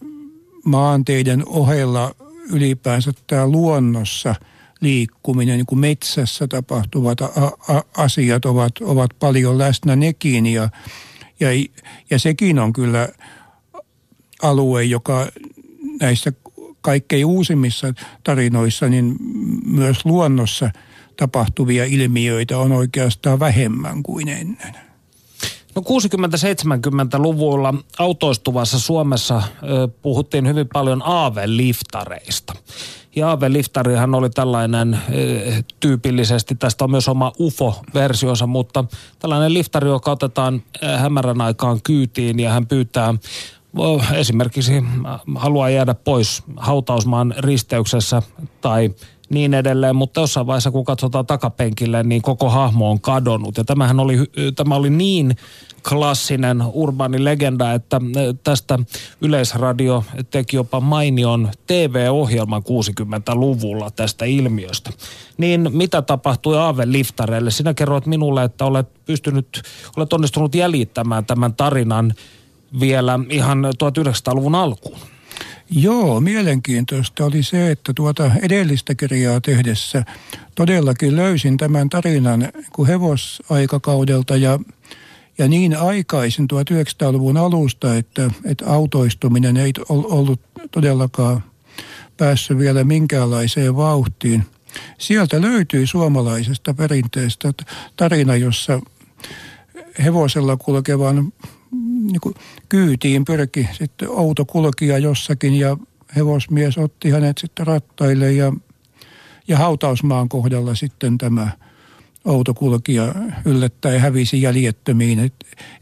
[0.69, 2.15] maanteiden ohella
[2.53, 4.35] ylipäänsä tämä luonnossa
[4.81, 10.69] liikkuminen, niin kuin metsässä tapahtuvat a- a- asiat ovat, ovat paljon läsnä nekin ja,
[11.39, 11.49] ja,
[12.09, 13.09] ja sekin on kyllä
[14.41, 15.27] alue, joka
[16.01, 16.33] näissä
[16.81, 19.15] kaikkein uusimmissa tarinoissa, niin
[19.65, 20.71] myös luonnossa
[21.17, 24.88] tapahtuvia ilmiöitä on oikeastaan vähemmän kuin ennen.
[25.75, 32.53] No 60-70-luvulla autoistuvassa Suomessa ö, puhuttiin hyvin paljon aaveliftareista.
[33.15, 38.85] Ja aaveliftarihan oli tällainen ö, tyypillisesti, tästä on myös oma UFO-versionsa, mutta
[39.19, 40.63] tällainen liftari, joka otetaan
[40.97, 43.13] hämärän aikaan kyytiin ja hän pyytää
[44.13, 44.83] esimerkiksi
[45.35, 48.21] haluaa jäädä pois hautausmaan risteyksessä
[48.61, 48.89] tai
[49.29, 53.57] niin edelleen, mutta jossain vaiheessa kun katsotaan takapenkille, niin koko hahmo on kadonnut.
[53.57, 54.17] Ja tämähän oli,
[54.55, 55.35] tämä oli niin
[55.89, 58.01] klassinen urbaani legenda, että
[58.43, 58.79] tästä
[59.21, 64.89] Yleisradio teki jopa mainion TV-ohjelman 60-luvulla tästä ilmiöstä.
[65.37, 67.51] Niin mitä tapahtui Aave Liftareille?
[67.51, 69.61] Sinä kerroit minulle, että olet pystynyt,
[69.97, 72.13] olet onnistunut jäljittämään tämän tarinan
[72.79, 74.99] vielä ihan 1900-luvun alkuun.
[75.71, 80.03] Joo, mielenkiintoista oli se, että tuota edellistä kirjaa tehdessä
[80.55, 84.59] todellakin löysin tämän tarinan kuin hevosaikakaudelta ja,
[85.37, 90.39] ja niin aikaisin 1900-luvun alusta, että, että autoistuminen ei ollut
[90.71, 91.43] todellakaan
[92.17, 94.45] päässyt vielä minkäänlaiseen vauhtiin.
[94.97, 97.53] Sieltä löytyi suomalaisesta perinteestä
[97.95, 98.81] tarina, jossa
[100.03, 101.33] hevosella kulkevan
[102.11, 102.35] niin kuin
[102.69, 105.77] kyytiin pyrki sitten outo kulkija jossakin ja
[106.15, 108.53] hevosmies otti hänet sitten rattaille ja,
[109.47, 111.51] ja hautausmaan kohdalla sitten tämä
[112.25, 115.19] autokulkija yllättäen hävisi jäljettömiin.
[115.19, 115.33] Et,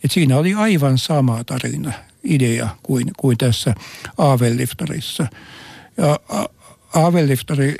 [0.04, 3.76] et siinä oli aivan sama tarina, idea kuin, kuin tässä
[4.18, 5.28] Aaveliftarissa.
[5.98, 6.20] Ja
[6.94, 7.76] Aaveliftari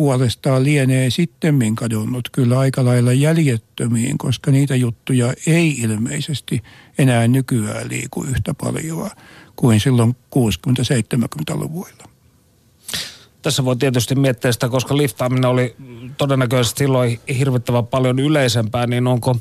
[0.00, 6.62] puolestaan lienee sitten kadonnut kyllä aika lailla jäljettömiin, koska niitä juttuja ei ilmeisesti
[6.98, 9.10] enää nykyään liiku yhtä paljon
[9.56, 12.04] kuin silloin 60-70-luvuilla.
[13.42, 15.76] Tässä voi tietysti miettiä sitä, koska liftaaminen oli
[16.16, 19.36] todennäköisesti silloin hirvittävän paljon yleisempää, niin onko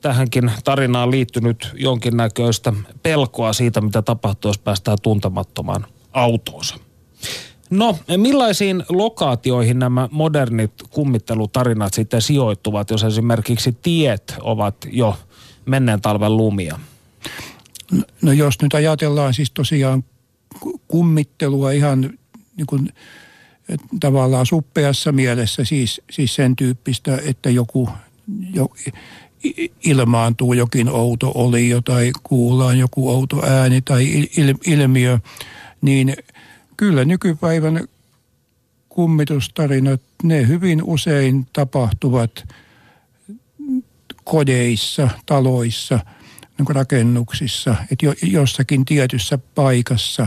[0.00, 6.76] tähänkin tarinaan liittynyt jonkinnäköistä pelkoa siitä, mitä tapahtuu, jos päästään tuntemattomaan autoonsa?
[7.70, 15.18] No, millaisiin lokaatioihin nämä modernit kummittelutarinat sitten sijoittuvat, jos esimerkiksi tiet ovat jo
[15.66, 16.78] menneen talven lumia?
[17.92, 20.04] No, no jos nyt ajatellaan siis tosiaan
[20.88, 22.00] kummittelua ihan
[22.56, 22.88] niin kuin,
[24.00, 27.88] tavallaan suppeassa mielessä, siis, siis sen tyyppistä, että joku
[28.54, 28.68] jo,
[29.84, 35.18] ilmaantuu jokin outo olio tai kuullaan joku outo ääni tai il, ilmiö,
[35.80, 36.14] niin–
[36.80, 37.88] kyllä nykypäivän
[38.88, 42.48] kummitustarinat, ne hyvin usein tapahtuvat
[44.24, 46.00] kodeissa, taloissa,
[46.58, 50.26] niin rakennuksissa, että jo, jossakin tietyssä paikassa,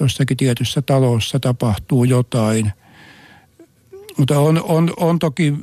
[0.00, 2.72] jossakin tietyssä talossa tapahtuu jotain.
[4.16, 5.54] Mutta on, on, on toki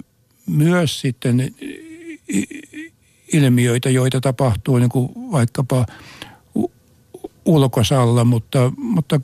[0.45, 1.56] myös sitten
[3.34, 5.86] ilmiöitä, joita tapahtuu niin kuin vaikkapa
[7.45, 9.21] ulkosalla, mutta, mutta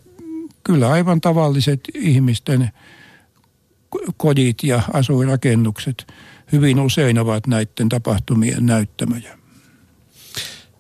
[0.64, 2.70] kyllä aivan tavalliset ihmisten
[4.18, 6.08] kodit ja asuinrakennukset
[6.52, 9.38] hyvin usein ovat näiden tapahtumien näyttämöjä.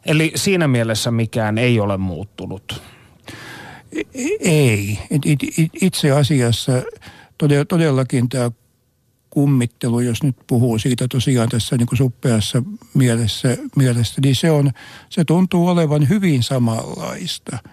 [0.05, 2.81] Eli siinä mielessä mikään ei ole muuttunut?
[4.39, 4.99] Ei.
[5.81, 6.71] Itse asiassa
[7.67, 8.51] todellakin tämä
[9.29, 14.71] kummittelu, jos nyt puhuu siitä tosiaan tässä niin kuin suppeassa mielessä, mielessä, niin se, on,
[15.09, 17.57] se tuntuu olevan hyvin samanlaista–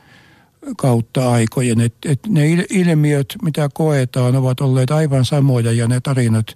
[0.77, 1.81] kautta aikojen.
[1.81, 6.47] Et, et ne ilmiöt, mitä koetaan, ovat olleet aivan samoja ja ne tarinat,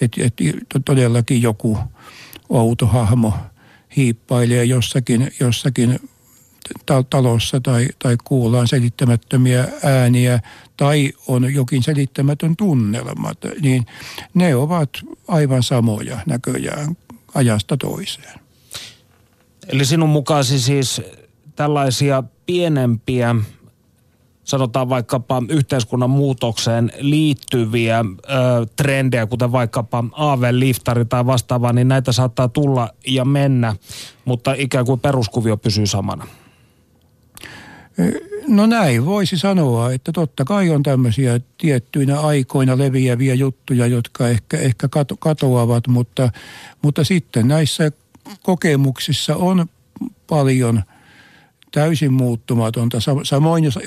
[0.00, 0.34] että et
[0.84, 1.78] todellakin joku
[2.48, 3.32] outo hahmo
[3.96, 6.00] hiippailee jossakin, jossakin
[7.10, 10.40] talossa tai, tai kuullaan selittämättömiä ääniä
[10.76, 13.86] tai on jokin selittämätön tunnelma, niin
[14.34, 14.90] ne ovat
[15.28, 16.96] aivan samoja näköjään
[17.34, 18.40] ajasta toiseen.
[19.68, 21.02] Eli sinun mukaasi siis
[21.56, 23.34] tällaisia pienempiä
[24.44, 32.48] sanotaan vaikkapa yhteiskunnan muutokseen liittyviä ö, trendejä, kuten vaikkapa AV-liftari tai vastaavaa, niin näitä saattaa
[32.48, 33.76] tulla ja mennä,
[34.24, 36.26] mutta ikään kuin peruskuvio pysyy samana.
[38.48, 44.58] No näin voisi sanoa, että totta kai on tämmöisiä tiettyinä aikoina leviäviä juttuja, jotka ehkä,
[44.58, 44.88] ehkä
[45.18, 46.30] katoavat, mutta,
[46.82, 47.92] mutta sitten näissä
[48.42, 49.66] kokemuksissa on
[50.26, 50.82] paljon–
[51.72, 52.98] täysin muuttumatonta.
[53.22, 53.78] Samoin jos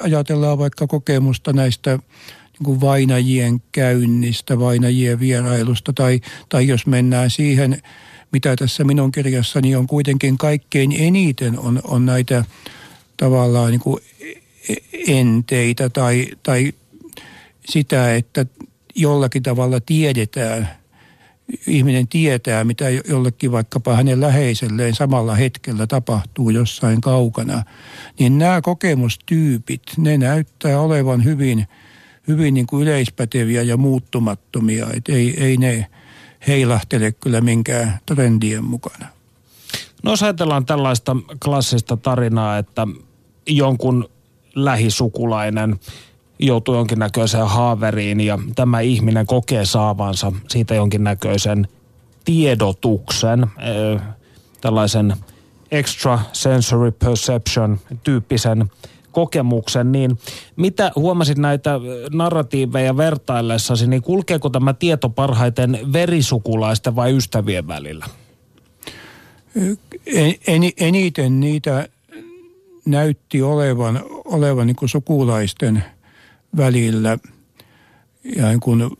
[0.00, 7.82] ajatellaan vaikka kokemusta näistä niin kuin vainajien käynnistä, vainajien vierailusta tai, tai jos mennään siihen,
[8.32, 12.44] mitä tässä minun kirjassani on kuitenkin kaikkein eniten on, on näitä
[13.16, 14.02] tavallaan niin kuin
[15.08, 16.72] enteitä tai, tai
[17.68, 18.46] sitä, että
[18.94, 20.68] jollakin tavalla tiedetään–
[21.66, 27.62] ihminen tietää, mitä jollekin vaikkapa hänen läheiselleen samalla hetkellä tapahtuu jossain kaukana,
[28.18, 31.66] niin nämä kokemustyypit, ne näyttää olevan hyvin,
[32.28, 34.86] hyvin niin kuin yleispäteviä ja muuttumattomia.
[34.96, 35.86] Et ei, ei ne
[36.46, 39.06] heilahtele kyllä minkään trendien mukana.
[40.02, 42.86] No jos ajatellaan tällaista klassista tarinaa, että
[43.46, 44.10] jonkun
[44.54, 45.76] lähisukulainen–
[46.38, 51.68] joutuu jonkinnäköiseen haaveriin ja tämä ihminen kokee saavansa siitä jonkinnäköisen
[52.24, 53.46] tiedotuksen,
[54.60, 55.16] tällaisen
[55.70, 58.70] extra sensory perception tyyppisen
[59.12, 60.18] kokemuksen, niin
[60.56, 61.80] mitä huomasit näitä
[62.12, 68.06] narratiiveja vertaillessasi, niin kulkeeko tämä tieto parhaiten verisukulaisten vai ystävien välillä?
[70.46, 71.88] En, eniten niitä
[72.86, 75.84] näytti olevan, olevan niin sukulaisten–
[76.56, 77.18] välillä.
[78.36, 78.96] Ja niin kun,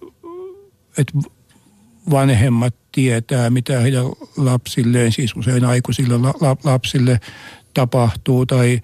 [0.99, 1.13] että
[2.11, 4.05] vanhemmat tietää, mitä heidän
[4.37, 7.21] lapsilleen, siis usein aikuisille la, lapsille
[7.75, 8.81] tapahtuu tai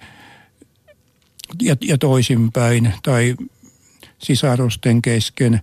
[1.61, 3.35] ja, ja toisinpäin tai
[4.17, 5.61] sisarusten kesken,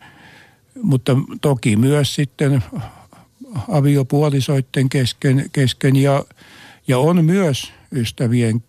[0.82, 2.64] mutta toki myös sitten
[3.68, 6.24] aviopuolisoiden kesken, kesken ja,
[6.88, 8.62] ja on myös ystävien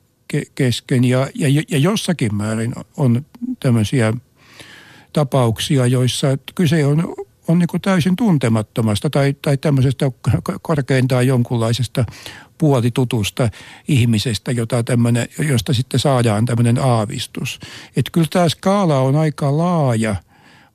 [0.56, 3.26] kesken ja, ja, ja jossakin määrin on
[3.60, 4.14] tämmöisiä
[5.14, 7.16] tapauksia, joissa kyse on
[7.48, 10.12] on niin täysin tuntemattomasta tai, tai tämmöisestä
[10.62, 12.06] korkeintaan jonkunlaisesta
[12.58, 13.50] puolitutusta
[13.88, 17.60] ihmisestä, jota tämmönen, josta sitten saadaan tämmöinen aavistus.
[17.96, 20.16] Että kyllä tämä skaala on aika laaja,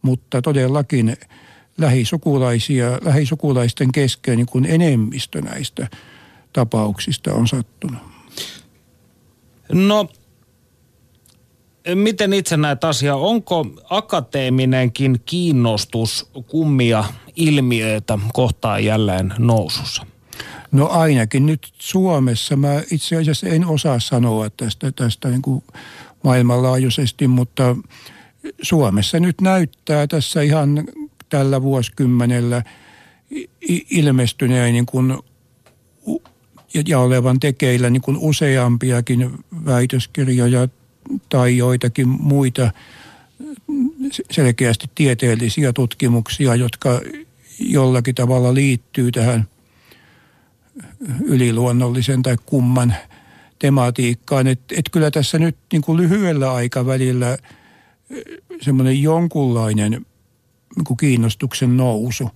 [0.02, 1.16] mutta todellakin
[1.78, 5.88] lähisukulaisia, lähisukulaisten kesken niin kuin enemmistö näistä
[6.52, 8.17] tapauksista on sattunut.
[9.72, 10.08] No,
[11.94, 13.16] miten itse näet asiaa?
[13.16, 17.04] Onko akateeminenkin kiinnostus kummia
[17.36, 20.06] ilmiöitä kohtaan jälleen nousussa?
[20.72, 22.56] No ainakin nyt Suomessa.
[22.56, 25.64] Mä itse asiassa en osaa sanoa tästä, tästä niin kuin
[26.24, 27.76] maailmanlaajuisesti, mutta
[28.62, 30.84] Suomessa nyt näyttää tässä ihan
[31.28, 32.62] tällä vuosikymmenellä
[33.90, 35.18] ilmestyneen niin kuin,
[36.86, 39.30] ja olevan tekeillä niin kuin useampiakin
[39.64, 40.68] väitöskirjoja
[41.28, 42.70] tai joitakin muita
[44.30, 47.00] selkeästi tieteellisiä tutkimuksia, jotka
[47.58, 49.48] jollakin tavalla liittyy tähän
[51.24, 52.94] yliluonnollisen tai kumman
[53.58, 54.46] tematiikkaan.
[54.46, 57.38] Että et kyllä tässä nyt niin kuin lyhyellä aikavälillä
[58.60, 59.92] semmoinen jonkunlainen
[60.76, 62.30] niin kuin kiinnostuksen nousu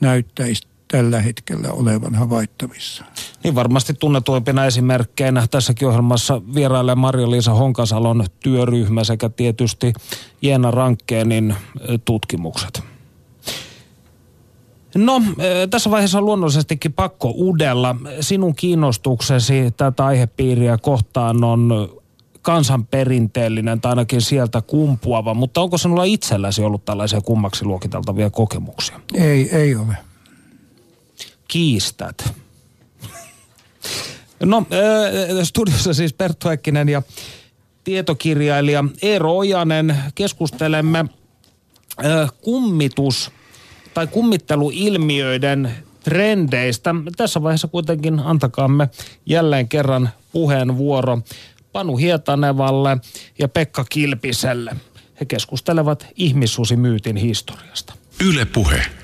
[0.00, 3.04] näyttäisi tällä hetkellä olevan havaittavissa.
[3.44, 9.92] Niin varmasti tunnetuimpina esimerkkeinä tässäkin ohjelmassa vierailee Marja-Liisa Honkasalon työryhmä sekä tietysti
[10.42, 11.54] Jeena Rankkeenin
[12.04, 12.82] tutkimukset.
[14.94, 15.22] No,
[15.70, 17.96] tässä vaiheessa on luonnollisestikin pakko udella.
[18.20, 21.88] Sinun kiinnostuksesi tätä aihepiiriä kohtaan on
[22.42, 29.00] kansanperinteellinen tai ainakin sieltä kumpuava, mutta onko sinulla itselläsi ollut tällaisia kummaksi luokiteltavia kokemuksia?
[29.14, 29.96] Ei, ei ole.
[31.52, 32.34] Kiistät.
[34.42, 34.66] No,
[35.42, 37.02] studiossa siis Perttu Häkkinen ja
[37.84, 39.96] tietokirjailija Eero Ojanen.
[40.14, 41.04] Keskustelemme
[42.40, 43.30] kummitus-
[43.94, 45.72] tai kummitteluilmiöiden
[46.04, 46.94] trendeistä.
[47.16, 48.88] Tässä vaiheessa kuitenkin antakaamme
[49.26, 51.18] jälleen kerran puheenvuoro
[51.72, 52.96] Panu Hietanevalle
[53.38, 54.76] ja Pekka Kilpiselle.
[55.20, 57.94] He keskustelevat ihmissusimyytin historiasta.
[58.24, 59.01] Yle Puhe.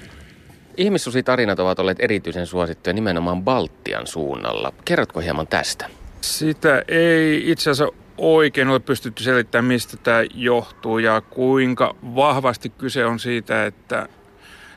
[0.78, 4.72] Ihmissusitarinat ovat olleet erityisen suosittuja nimenomaan Baltian suunnalla.
[4.84, 5.86] Kerrotko hieman tästä?
[6.20, 13.04] Sitä ei itse asiassa oikein ole pystytty selittämään, mistä tämä johtuu ja kuinka vahvasti kyse
[13.04, 14.08] on siitä, että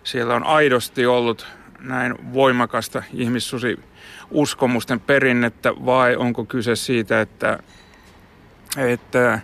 [0.03, 1.47] siellä on aidosti ollut
[1.79, 3.79] näin voimakasta ihmissusi
[4.31, 7.59] uskomusten perinnettä vai onko kyse siitä, että,
[8.77, 9.39] että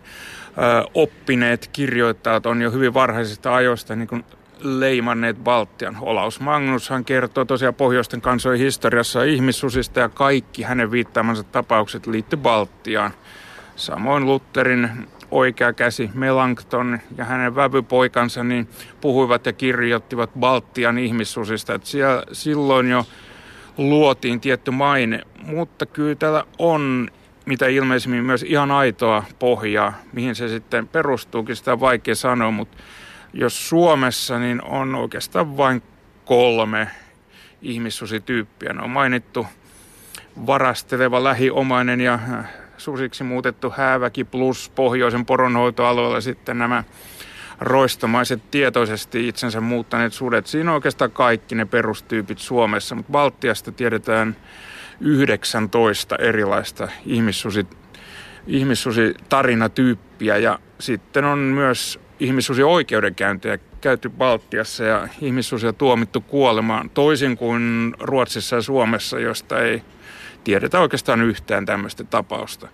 [0.94, 4.24] oppineet kirjoittajat on jo hyvin varhaisesta ajoista niin kuin
[4.62, 5.98] leimanneet Baltian.
[6.02, 13.12] Olaus Magnushan kertoo tosiaan pohjoisten kansojen historiassa ihmissusista ja kaikki hänen viittaamansa tapaukset liittyy Baltiaan.
[13.76, 14.90] Samoin Lutherin
[15.32, 18.68] oikea käsi Melankton ja hänen vävypoikansa niin
[19.02, 21.74] puhuivat ja kirjoittivat Baltian ihmissusista.
[21.74, 23.06] Että siellä, silloin jo
[23.78, 27.10] luotiin tietty maine, mutta kyllä täällä on
[27.46, 32.78] mitä ilmeisimmin myös ihan aitoa pohjaa, mihin se sitten perustuukin, sitä on vaikea sanoa, mutta
[33.38, 35.84] jos Suomessa, niin on oikeastaan vain
[36.26, 36.88] kolme
[37.62, 38.74] ihmissusityyppiä.
[38.74, 39.48] Ne on mainittu
[40.48, 46.84] varasteleva lähiomainen ja äh, susiksi muutettu hääväki plus pohjoisen poronhoitoalueella sitten nämä
[47.60, 50.48] roistomaiset tietoisesti itsensä muuttaneet sudet.
[50.48, 54.36] Siinä on oikeastaan kaikki ne perustyypit Suomessa, mutta Baltiasta tiedetään
[55.00, 57.68] 19 erilaista ihmissusi,
[58.48, 68.56] ihmissusitarinatyyppiä ja sitten on myös ihmissusi-oikeudenkäyntejä käyty Baltiassa ja ihmissusia tuomittu kuolemaan toisin kuin Ruotsissa
[68.56, 69.82] ja Suomessa, josta ei
[70.44, 72.68] tiedetä oikeastaan yhtään tämmöistä tapausta.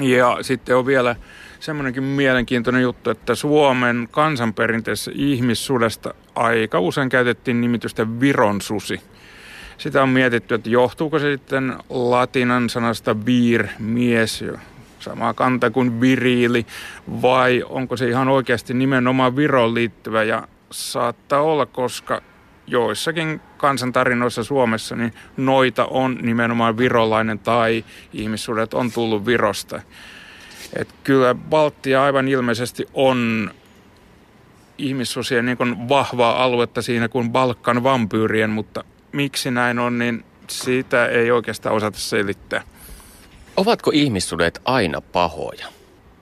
[0.00, 1.16] Ja sitten on vielä
[1.60, 9.00] semmoinenkin mielenkiintoinen juttu, että Suomen kansanperinteessä ihmissudesta aika usein käytettiin nimitystä Viron susi.
[9.78, 14.44] Sitä on mietitty, että johtuuko se sitten latinan sanasta vir, mies,
[15.02, 16.66] sama kanta kuin viriili,
[17.22, 22.22] vai onko se ihan oikeasti nimenomaan Viroon liittyvä ja saattaa olla, koska
[22.66, 29.82] joissakin kansantarinoissa Suomessa niin noita on nimenomaan virolainen tai ihmissuudet on tullut Virosta.
[30.76, 33.50] Et kyllä Baltia aivan ilmeisesti on
[34.78, 41.30] ihmissusien niin vahvaa aluetta siinä kuin Balkan vampyyrien, mutta miksi näin on, niin siitä ei
[41.30, 42.62] oikeastaan osata selittää.
[43.56, 45.66] Ovatko ihmissudet aina pahoja?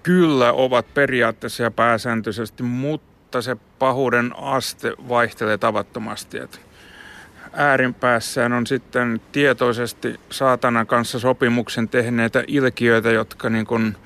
[0.02, 6.38] Kyllä ovat periaatteessa ja pääsääntöisesti, mutta se pahuuden aste vaihtelee tavattomasti.
[6.38, 6.58] Että
[7.52, 13.96] äärinpäässään on sitten tietoisesti saatanan kanssa sopimuksen tehneitä ilkiöitä, jotka niin kuin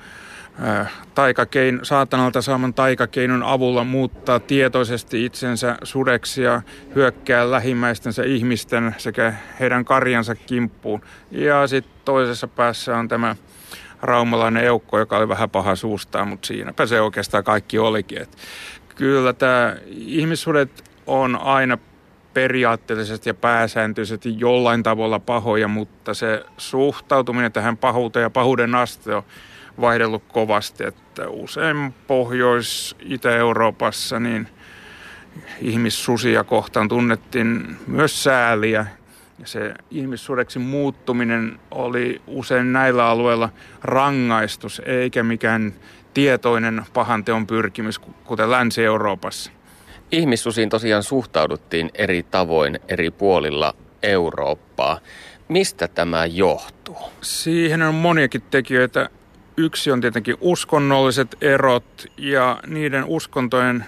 [1.15, 6.61] taikakein, saatanalta saaman taikakeinon avulla muuttaa tietoisesti itsensä sudeksi ja
[6.95, 11.01] hyökkää lähimmäistensä ihmisten sekä heidän karjansa kimppuun.
[11.31, 13.35] Ja sitten toisessa päässä on tämä
[14.01, 18.21] raumalainen eukko, joka oli vähän paha suustaan, mutta siinäpä se oikeastaan kaikki olikin.
[18.21, 18.37] Et
[18.95, 21.77] kyllä tämä ihmissudet on aina
[22.33, 29.23] periaatteellisesti ja pääsääntöisesti jollain tavalla pahoja, mutta se suhtautuminen tähän pahuuteen ja pahuuden aste on
[29.81, 34.47] vaihdellut kovasti, että usein Pohjois-Itä-Euroopassa niin
[35.61, 38.85] ihmissusia kohtaan tunnettiin myös sääliä.
[39.39, 43.49] Ja se ihmissudeksi muuttuminen oli usein näillä alueilla
[43.83, 45.73] rangaistus, eikä mikään
[46.13, 49.51] tietoinen pahanteon pyrkimys, kuten Länsi-Euroopassa.
[50.11, 53.73] Ihmissusiin tosiaan suhtauduttiin eri tavoin eri puolilla
[54.03, 54.99] Eurooppaa.
[55.47, 56.97] Mistä tämä johtuu?
[57.21, 59.09] Siihen on moniakin tekijöitä.
[59.57, 63.85] Yksi on tietenkin uskonnolliset erot ja niiden uskontojen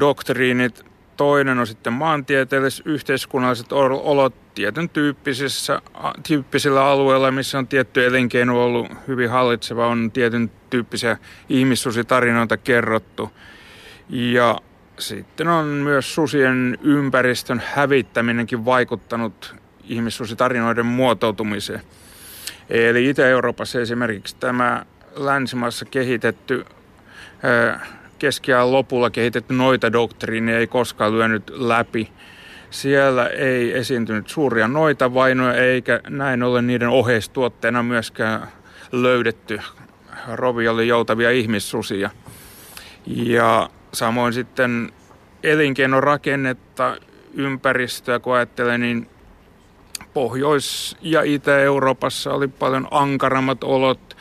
[0.00, 0.84] doktriinit.
[1.16, 5.82] Toinen on sitten maantieteelliset yhteiskunnalliset olot tietyn tyyppisissä,
[6.28, 11.16] tyyppisillä alueilla, missä on tietty elinkeino ollut hyvin hallitseva, on tietyn tyyppisiä
[11.48, 13.30] ihmissusitarinoita kerrottu.
[14.08, 14.58] Ja
[14.98, 21.82] sitten on myös susien ympäristön hävittäminenkin vaikuttanut ihmissusitarinoiden muotoutumiseen.
[22.70, 24.84] Eli Itä-Euroopassa esimerkiksi tämä
[25.16, 26.64] länsimaassa kehitetty,
[28.18, 32.12] keskiajan lopulla kehitetty noita doktriini ei koskaan lyönyt läpi.
[32.70, 38.48] Siellä ei esiintynyt suuria noita vainoja eikä näin ollen niiden oheistuotteena myöskään
[38.92, 39.60] löydetty
[40.32, 42.10] roviolle joutavia ihmissusia.
[43.06, 44.92] Ja samoin sitten
[45.42, 46.96] elinkeinorakennetta,
[47.34, 49.08] ympäristöä, kun ajattelee, niin
[50.14, 54.11] Pohjois- ja Itä-Euroopassa oli paljon ankarammat olot,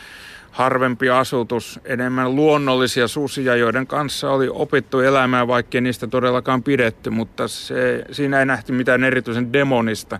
[0.51, 7.47] harvempi asutus, enemmän luonnollisia susia, joiden kanssa oli opittu elämään, vaikkei niistä todellakaan pidetty, mutta
[7.47, 10.19] se, siinä ei nähty mitään erityisen demonista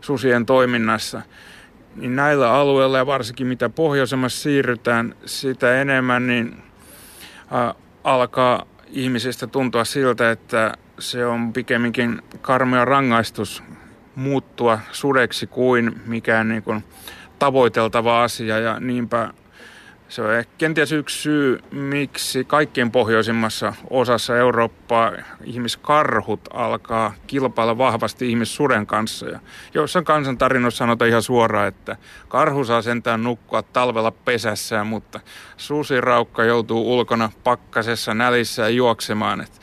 [0.00, 1.22] susien toiminnassa.
[1.96, 6.62] Niin näillä alueilla ja varsinkin mitä pohjoisemmassa siirrytään, sitä enemmän niin
[7.52, 7.74] ä,
[8.04, 13.62] alkaa ihmisestä tuntua siltä, että se on pikemminkin karmea rangaistus
[14.14, 16.84] muuttua sudeksi kuin mikään niin kuin
[17.38, 19.32] tavoiteltava asia ja niinpä
[20.10, 25.12] se on kenties yksi syy, miksi kaikkien pohjoisimmassa osassa Eurooppaa
[25.44, 29.26] ihmiskarhut alkaa kilpailla vahvasti ihmissuden kanssa.
[29.26, 29.40] Ja
[29.74, 31.96] joissain kansantarinoissa sanotaan ihan suoraan, että
[32.28, 35.20] karhu saa sentään nukkua talvella pesässään, mutta
[35.56, 39.40] susiraukka joutuu ulkona pakkasessa nälissä juoksemaan.
[39.40, 39.60] Et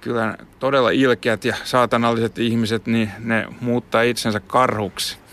[0.00, 5.25] kyllä todella ilkeät ja saatanalliset ihmiset, niin ne muuttaa itsensä karhuksi.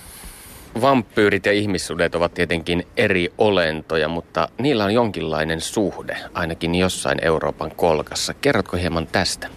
[0.82, 7.72] Vampyyrit ja ihmissudet ovat tietenkin eri olentoja, mutta niillä on jonkinlainen suhde, ainakin jossain Euroopan
[7.76, 8.34] kolkassa.
[8.34, 9.48] Kerrotko hieman tästä?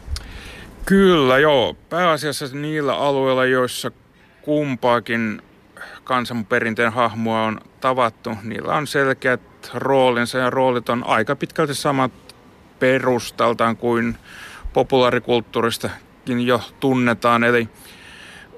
[0.86, 1.76] Kyllä, joo.
[1.88, 3.90] Pääasiassa niillä alueilla, joissa
[4.42, 5.42] kumpaakin
[6.04, 9.40] kansanperinteen hahmoa on tavattu, niillä on selkeät
[9.74, 12.12] roolinsa ja roolit on aika pitkälti samat
[12.78, 14.16] perustaltaan kuin
[14.72, 17.44] populaarikulttuuristakin jo tunnetaan.
[17.44, 17.68] Eli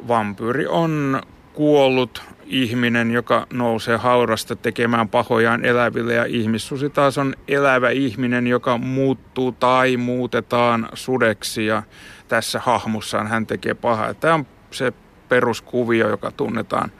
[0.09, 1.23] vampyyri on
[1.55, 6.15] kuollut ihminen, joka nousee haurasta tekemään pahojaan eläville.
[6.15, 11.67] Ja ihmissusi taas on elävä ihminen, joka muuttuu tai muutetaan sudeksi.
[11.67, 11.83] Ja
[12.29, 14.15] tässä hahmossaan hän tekee pahaa.
[14.15, 14.93] Tämä on se
[15.29, 16.93] peruskuvio, joka tunnetaan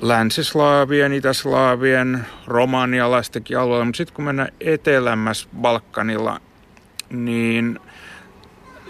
[0.00, 6.40] länsislaavien, itäslaavien, romanialaistenkin alueella, mutta sitten kun mennään etelämmässä Balkanilla,
[7.10, 7.80] niin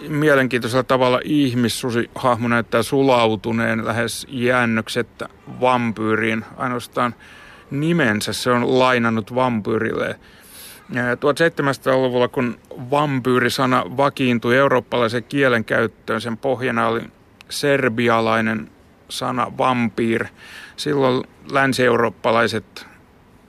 [0.09, 5.28] mielenkiintoisella tavalla ihmissusi hahmo näyttää sulautuneen lähes jäännöksettä
[5.61, 6.44] vampyyriin.
[6.57, 7.14] Ainoastaan
[7.70, 10.20] nimensä se on lainannut vampyyrille.
[10.92, 12.59] 1700-luvulla, kun
[12.90, 17.03] vampyyrisana vakiintui eurooppalaisen kielen käyttöön, sen pohjana oli
[17.48, 18.70] serbialainen
[19.09, 20.26] sana vampyr.
[20.76, 22.86] Silloin länsi-eurooppalaiset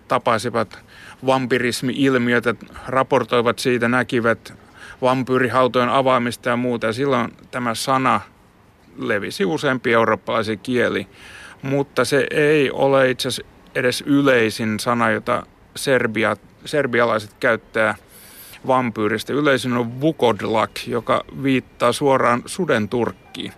[0.08, 0.80] tapasivat
[1.26, 2.56] vampirismi-ilmiötä,
[2.88, 4.54] raportoivat siitä, näkivät
[5.02, 6.88] vampyyrihautojen avaamista ja muuta.
[6.88, 8.22] Ja silloin tämä sana
[8.97, 11.08] levisi useampi eurooppalaisen kieli,
[11.62, 15.43] mutta se ei ole itse asiassa edes yleisin sana, jota
[15.76, 16.36] Serbia,
[16.66, 17.95] serbialaiset käyttää
[18.68, 19.34] vampyyristä.
[19.34, 23.54] Yleisin on vukodlak, joka viittaa suoraan suden turkkiin.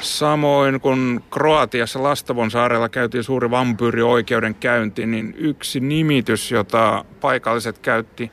[0.00, 8.30] Samoin kun Kroatiassa Lastavon saarella käytiin suuri vampyyrioikeudenkäynti, niin yksi nimitys, jota paikalliset käytti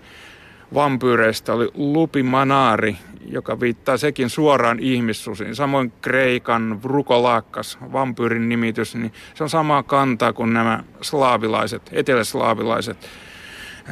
[0.74, 5.56] vampyyreistä oli Lupimanari, joka viittaa sekin suoraan ihmissusiin.
[5.56, 13.10] Samoin Kreikan Vrukolaakkas, vampyyrin nimitys, niin se on samaa kantaa kuin nämä slaavilaiset, eteläslaavilaiset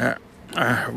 [0.01, 0.15] äh,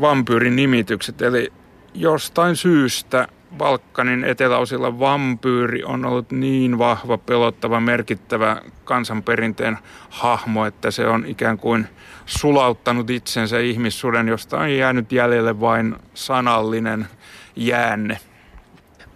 [0.01, 1.21] vampyyrin nimitykset.
[1.21, 1.53] Eli
[1.93, 3.27] jostain syystä
[3.57, 9.77] Balkanin eteläosilla vampyyri on ollut niin vahva, pelottava, merkittävä kansanperinteen
[10.09, 11.87] hahmo, että se on ikään kuin
[12.25, 17.07] sulauttanut itsensä ihmissuden, josta on jäänyt jäljelle vain sanallinen
[17.55, 18.17] jäänne.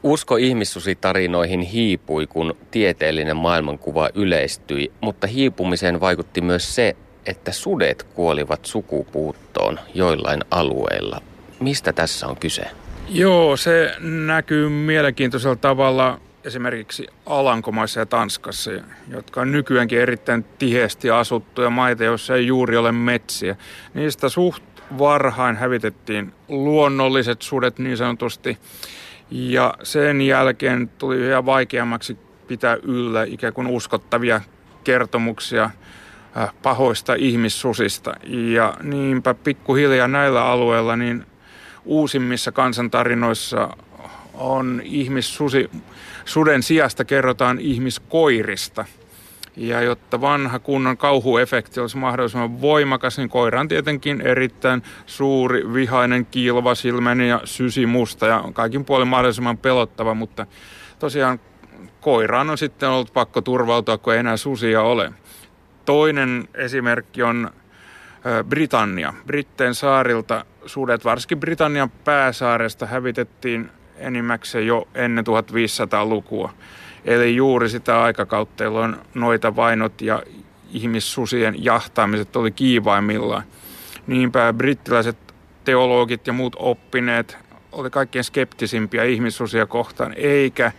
[0.04, 8.66] Usko ihmissusitarinoihin hiipui, kun tieteellinen maailmankuva yleistyi, mutta hiipumiseen vaikutti myös se, että sudet kuolivat
[8.66, 11.22] sukupuuttoon joillain alueilla.
[11.60, 12.68] Mistä tässä on kyse?
[13.10, 18.72] Joo, se näkyy mielenkiintoisella tavalla esimerkiksi Alankomaissa ja Tanskassa,
[19.10, 23.56] jotka on nykyäänkin erittäin tiheesti asuttuja maita, joissa ei juuri ole metsiä.
[23.94, 24.64] Niistä suht
[24.98, 28.58] varhain hävitettiin luonnolliset sudet niin sanotusti,
[29.32, 34.42] ja sen jälkeen tuli yhä vaikeammaksi pitää yllä ikään kuin uskottavia
[34.84, 35.64] kertomuksia
[36.38, 38.14] äh, pahoista ihmissusista.
[38.28, 41.26] Ja niinpä pikkuhiljaa näillä alueilla niin
[41.88, 43.70] uusimmissa kansantarinoissa
[44.34, 45.70] on ihmissusi,
[46.26, 48.86] suden sijasta kerrotaan ihmiskoirista.
[49.56, 56.26] Ja jotta vanha kunnon kauhuefekti olisi mahdollisimman voimakas, niin koira on tietenkin erittäin suuri, vihainen,
[56.26, 60.46] kilvasilmäinen ja sysimusta ja kaikin puolin mahdollisimman pelottava, mutta
[61.00, 61.40] tosiaan
[62.02, 65.12] koiraan on sitten ollut pakko turvautua, kun ei enää susia ole.
[65.86, 67.52] Toinen esimerkki on
[68.50, 69.14] Britannia.
[69.26, 76.54] Britteen saarilta sudet, varsinkin Britannian pääsaaresta, hävitettiin enimmäkseen jo ennen 1500-lukua.
[77.06, 80.24] Eli juuri sitä aikakautta, jolloin noita vainot ja
[80.72, 83.44] ihmissusien jahtaamiset oli kiivaimmillaan.
[84.08, 85.18] Niinpä brittiläiset
[85.64, 87.38] teologit ja muut oppineet
[87.72, 90.72] oli kaikkein skeptisimpiä ihmissusia kohtaan, eikä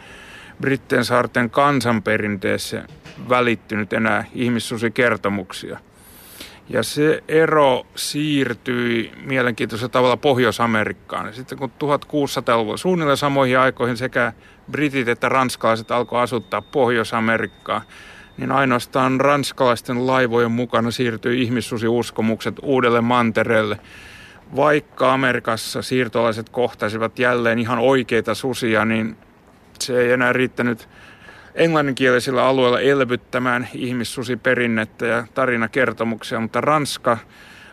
[0.61, 2.84] Britten saarten kansanperinteessä
[3.28, 5.78] välittynyt enää ihmissusikertomuksia.
[6.70, 11.34] Ja se ero siirtyi mielenkiintoisella tavalla Pohjois-Amerikkaan.
[11.34, 14.32] Sitten kun 1600-luvulla suunnilleen samoihin aikoihin sekä
[14.70, 17.82] britit että ranskalaiset alkoi asuttaa Pohjois-Amerikkaa,
[18.36, 23.78] niin ainoastaan ranskalaisten laivojen mukana siirtyi ihmissusiuskomukset uudelle mantereelle.
[24.56, 29.16] Vaikka Amerikassa siirtolaiset kohtasivat jälleen ihan oikeita susia, niin
[29.80, 30.88] se ei enää riittänyt
[31.59, 37.18] englanninkielisillä alueilla elvyttämään ihmissusiperinnettä ja tarinakertomuksia, mutta Ranska,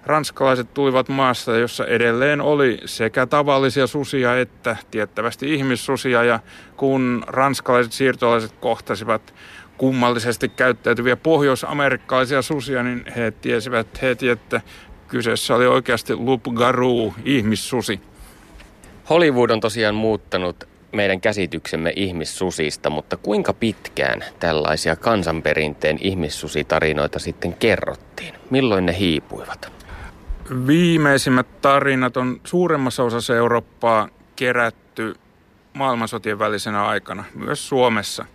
[0.05, 6.39] ranskalaiset tulivat maasta, jossa edelleen oli sekä tavallisia susia että tiettävästi ihmissusia ja
[6.77, 9.33] kun ranskalaiset siirtolaiset kohtasivat
[9.77, 14.61] kummallisesti käyttäytyviä pohjois-amerikkalaisia susia, niin he tiesivät heti, että
[15.07, 17.99] kyseessä oli oikeasti Loup Garou, ihmissusi.
[19.09, 28.33] Hollywood on tosiaan muuttanut meidän käsityksemme ihmissusista, mutta kuinka pitkään tällaisia kansanperinteen ihmissusitarinoita sitten kerrottiin?
[28.49, 29.71] Milloin ne hiipuivat?
[30.67, 35.15] Viimeisimmät tarinat on suuremmassa osassa Eurooppaa kerätty
[35.73, 38.25] maailmansotien välisenä aikana, myös Suomessa.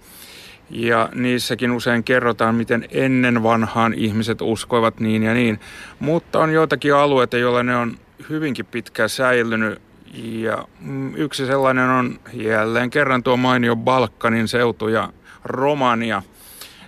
[0.71, 5.61] Ja niissäkin usein kerrotaan, miten ennen vanhaan ihmiset uskoivat niin ja niin.
[6.01, 7.97] Mutta on joitakin alueita, joilla ne on
[8.29, 9.83] hyvinkin pitkään säilynyt
[10.15, 15.13] ja mm, yksi sellainen on jälleen kerran tuo mainio Balkanin seutu ja
[15.45, 16.23] Romania.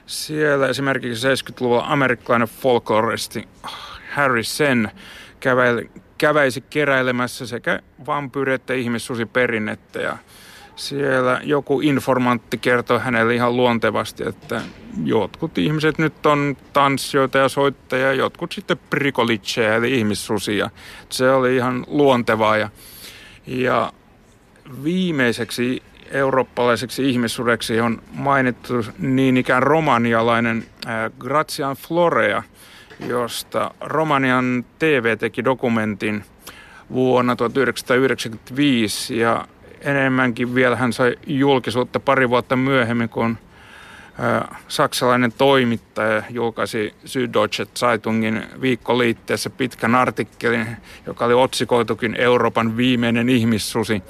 [0.07, 3.49] Siellä esimerkiksi 70-luvulla amerikkalainen folkloristi
[4.11, 4.91] Harry Sen
[5.41, 10.01] käväili, käväisi keräilemässä sekä vampyyri- että ihmissusiperinnettä.
[10.01, 10.19] Ja
[10.77, 14.63] siellä joku informantti kertoi hänelle ihan luontevasti, että
[15.05, 20.71] jotkut ihmiset nyt on tanssijoita ja soittajia, jotkut sitten prikolitseja eli ihmissusia.
[21.09, 22.69] Se oli ihan luontevaa ja
[23.47, 23.93] ja
[24.85, 30.65] viimeiseksi eurooppalaiseksi ihmissudeksi on mainittu niin ikään romanialainen
[31.19, 32.43] Grazian Florea,
[33.09, 36.25] josta Romanian TV teki dokumentin
[36.93, 39.49] vuonna 1995 ja
[39.81, 43.39] enemmänkin vielä hän sai julkisuutta pari vuotta myöhemmin, kun
[44.69, 50.67] saksalainen toimittaja julkaisi Süddeutsche Zeitungin viikkoliitteessä pitkän artikkelin,
[51.07, 54.03] joka oli otsikoitukin Euroopan viimeinen ihmissusi.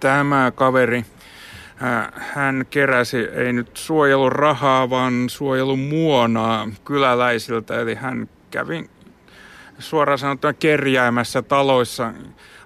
[0.00, 1.04] Tämä kaveri,
[2.34, 8.90] hän keräsi ei nyt suojelun rahaa, vaan suojelun muonaa kyläläisiltä, eli hän kävi
[9.78, 12.12] suoraan sanottuna kerjäämässä taloissa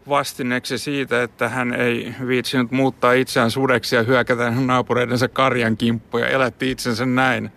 [0.08, 6.30] vastineeksi siitä, että hän ei viitsinyt muuttaa itseään sudeksi ja hyökätä naapureidensa karjan kimppuja ja
[6.30, 7.50] elätti itsensä näin.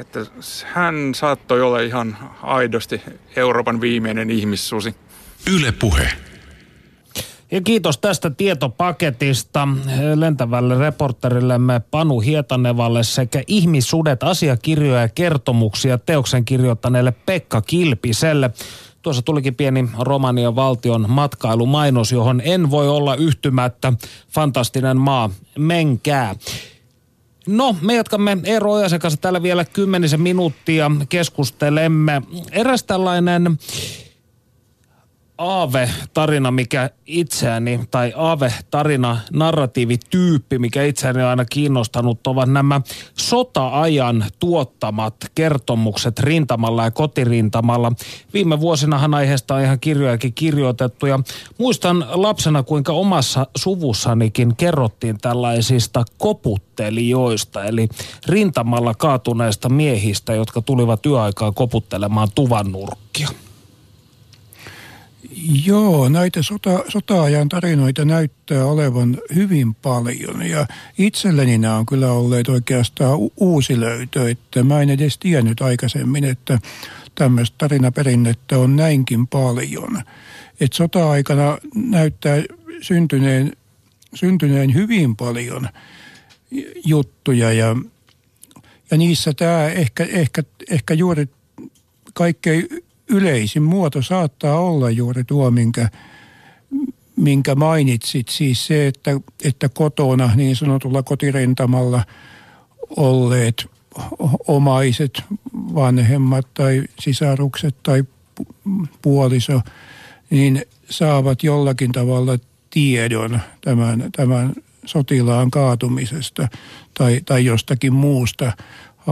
[0.00, 0.20] Että
[0.64, 3.02] hän saattoi olla ihan aidosti
[3.36, 4.94] Euroopan viimeinen ihmissusi.
[5.54, 6.12] Yle puhe.
[7.50, 9.68] Ja kiitos tästä tietopaketista
[10.14, 18.50] lentävälle reporterillemme Panu Hietanevalle sekä ihmissudet asiakirjoja ja kertomuksia teoksen kirjoittaneelle Pekka Kilpiselle.
[19.02, 23.92] Tuossa tulikin pieni Romanian valtion matkailumainos, johon en voi olla yhtymättä.
[24.28, 26.34] Fantastinen maa, menkää.
[27.46, 30.90] No, me jatkamme Eero Ojasen kanssa täällä vielä kymmenisen minuuttia.
[31.08, 32.22] Keskustelemme.
[32.52, 33.58] Eräs tällainen
[35.40, 42.80] aave-tarina, mikä itseäni, tai aave-tarina, narratiivityyppi, mikä itseäni on aina kiinnostanut, ovat nämä
[43.14, 47.92] sota-ajan tuottamat kertomukset rintamalla ja kotirintamalla.
[48.34, 51.20] Viime vuosinahan aiheesta on ihan kirjojakin kirjoitettu, ja
[51.58, 57.88] muistan lapsena, kuinka omassa suvussanikin kerrottiin tällaisista koputtelijoista, eli
[58.26, 63.28] rintamalla kaatuneista miehistä, jotka tulivat yöaikaa koputtelemaan tuvan nurkkia.
[65.66, 70.66] Joo, näitä sota, sota-ajan tarinoita näyttää olevan hyvin paljon ja
[70.98, 76.58] itselleni nämä on kyllä olleet oikeastaan uusi löytö, että mä en edes tiennyt aikaisemmin, että
[77.14, 80.02] tämmöistä tarinaperinnettä on näinkin paljon.
[80.60, 82.42] Että sota-aikana näyttää
[82.82, 83.52] syntyneen,
[84.14, 85.68] syntyneen hyvin paljon
[86.84, 87.76] juttuja ja,
[88.90, 91.28] ja niissä tämä ehkä, ehkä, ehkä juuri
[92.14, 92.68] kaikkein
[93.10, 95.88] yleisin muoto saattaa olla juuri tuo, minkä,
[97.16, 98.28] minkä mainitsit.
[98.28, 99.10] Siis se, että,
[99.44, 102.04] että kotona niin sanotulla kotirentamalla
[102.96, 103.66] olleet
[104.48, 105.22] omaiset,
[105.54, 108.04] vanhemmat tai sisarukset tai
[109.02, 109.60] puoliso,
[110.30, 112.38] niin saavat jollakin tavalla
[112.70, 114.52] tiedon tämän, tämän
[114.84, 116.48] sotilaan kaatumisesta
[116.94, 118.52] tai, tai jostakin muusta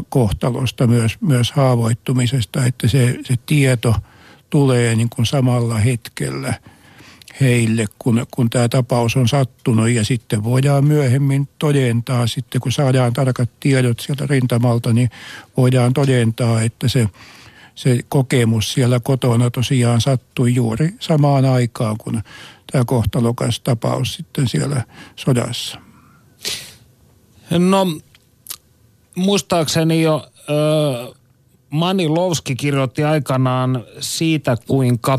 [0.08, 3.94] kohtalosta, myös, myös haavoittumisesta, että se, se tieto
[4.50, 6.54] tulee niin kuin samalla hetkellä
[7.40, 13.12] heille, kun, kun tämä tapaus on sattunut ja sitten voidaan myöhemmin todentaa, sitten kun saadaan
[13.12, 15.10] tarkat tiedot sieltä rintamalta, niin
[15.56, 17.08] voidaan todentaa, että se,
[17.74, 22.22] se kokemus siellä kotona tosiaan sattui juuri samaan aikaan, kun
[22.72, 24.84] tämä kohtalokas tapaus sitten siellä
[25.16, 25.78] sodassa.
[27.50, 27.86] No
[29.18, 31.14] muistaakseni jo ö,
[31.70, 35.18] Mani Lovski kirjoitti aikanaan siitä, kuinka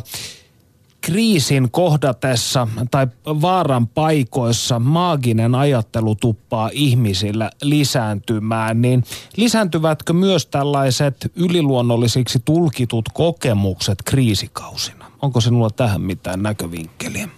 [1.02, 9.04] kriisin kohdatessa tai vaaran paikoissa maaginen ajattelu tuppaa ihmisillä lisääntymään, niin
[9.36, 15.06] lisääntyvätkö myös tällaiset yliluonnollisiksi tulkitut kokemukset kriisikausina?
[15.22, 17.30] Onko sinulla tähän mitään näkövinkkeliä?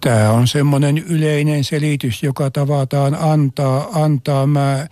[0.00, 3.88] Tämä on semmoinen yleinen selitys, joka tavataan antaa.
[3.92, 4.46] antaa.
[4.46, 4.86] Mä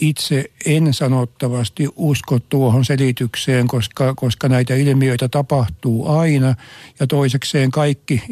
[0.00, 6.54] itse en sanottavasti usko tuohon selitykseen, koska, koska näitä ilmiöitä tapahtuu aina.
[7.00, 8.22] Ja toisekseen kaikki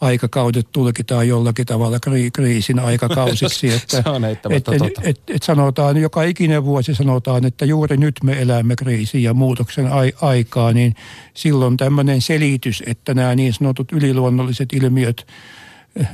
[0.00, 3.68] aikakaudet tulkitaan jollakin tavalla kri, kriisin aikakausiksi.
[3.74, 4.64] Että, Se on et, et,
[5.02, 9.92] et, et sanotaan, joka ikinen vuosi sanotaan, että juuri nyt me elämme kriisin ja muutoksen
[9.92, 10.94] ai, aikaa, niin
[11.34, 15.26] silloin tämmöinen selitys, että nämä niin sanotut yliluonnolliset ilmiöt–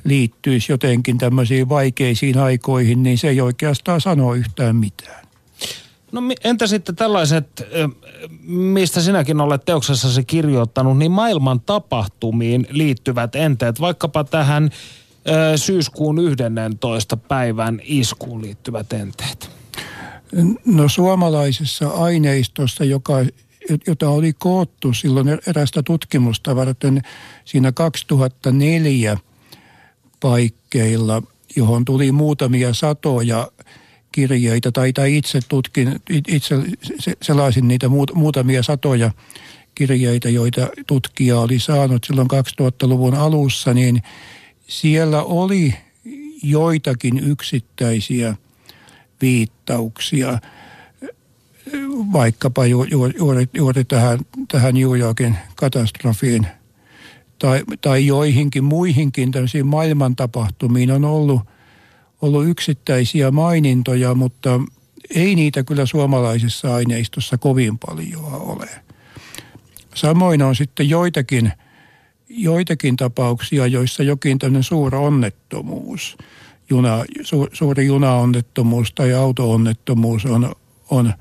[0.05, 5.27] liittyisi jotenkin tämmöisiin vaikeisiin aikoihin, niin se ei oikeastaan sano yhtään mitään.
[6.13, 7.63] No entä sitten tällaiset,
[8.47, 14.71] mistä sinäkin olet teoksessasi kirjoittanut, niin maailman tapahtumiin liittyvät enteet, vaikkapa tähän
[15.57, 17.17] syyskuun 11.
[17.17, 19.51] päivän iskuun liittyvät enteet?
[20.65, 23.15] No suomalaisessa aineistossa, joka,
[23.87, 27.03] jota oli koottu silloin erästä tutkimusta varten
[27.45, 29.19] siinä 2004–
[30.27, 31.23] paikkeilla,
[31.57, 33.51] johon tuli muutamia satoja
[34.13, 36.55] kirjeitä, tai, tai itse tutkin, itse
[37.23, 39.11] sellaisin niitä muutamia satoja
[39.75, 42.29] kirjeitä, joita tutkija oli saanut silloin
[42.61, 44.03] 2000-luvun alussa, niin
[44.69, 45.75] siellä oli
[46.43, 48.37] joitakin yksittäisiä
[49.21, 50.39] viittauksia.
[52.13, 54.19] Vaikkapa juuri, juuri, juuri tähän,
[54.49, 56.47] tähän New Yorkin katastrofiin–
[57.39, 61.41] tai, tai joihinkin muihinkin tämmöisiin maailmantapahtumiin on ollut,
[62.23, 64.61] ollut yksittäisiä mainintoja, mutta
[65.15, 68.69] ei niitä kyllä suomalaisessa aineistossa kovin paljon ole.
[69.95, 71.53] Samoin on sitten joitakin,
[72.29, 76.17] joitakin tapauksia, joissa jokin tämmöinen suuri onnettomuus,
[76.71, 80.53] juna, su, suuri junaonnettomuus tai autoonnettomuus on,
[80.91, 81.13] on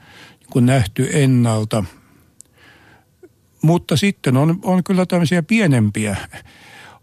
[0.55, 1.83] niin nähty ennalta–
[3.65, 6.15] mutta sitten on, on kyllä tämmöisiä pienempiä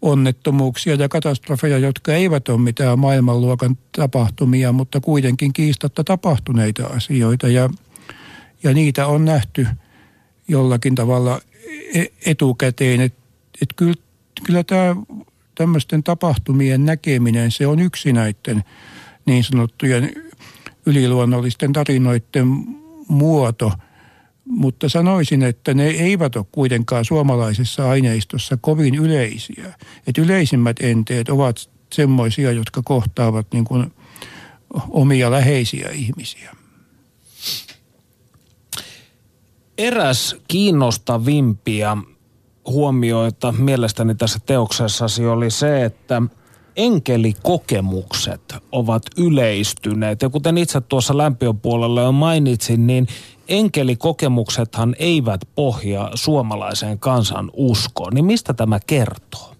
[0.03, 7.49] onnettomuuksia ja katastrofeja, jotka eivät ole mitään maailmanluokan tapahtumia, mutta kuitenkin kiistatta tapahtuneita asioita.
[7.49, 7.71] Ja,
[8.63, 9.67] ja niitä on nähty
[10.49, 11.41] jollakin tavalla
[11.95, 13.01] e, etukäteen.
[13.01, 13.23] Että
[13.63, 13.95] et kyllä,
[14.47, 14.97] kyllä tämä
[15.55, 18.65] tämmöisten tapahtumien näkeminen, se on yksi näiden
[19.27, 20.13] niin sanottujen
[20.87, 22.47] yliluonnollisten tarinoiden
[23.09, 23.73] muoto–
[24.53, 29.75] mutta sanoisin, että ne eivät ole kuitenkaan suomalaisessa aineistossa kovin yleisiä.
[30.07, 33.93] Et yleisimmät enteet ovat semmoisia, jotka kohtaavat niin kuin
[34.89, 36.57] omia läheisiä ihmisiä.
[39.79, 41.97] Eräs kiinnostavimpia
[42.67, 46.23] huomioita mielestäni tässä teoksessasi oli se, että
[46.77, 50.23] enkelikokemukset ovat yleistyneet.
[50.23, 53.07] Ja kuten itse tuossa lämpiön puolella jo mainitsin, niin
[53.49, 58.15] enkelikokemuksethan eivät pohjaa suomalaiseen kansan uskoon.
[58.15, 59.53] Niin mistä tämä kertoo?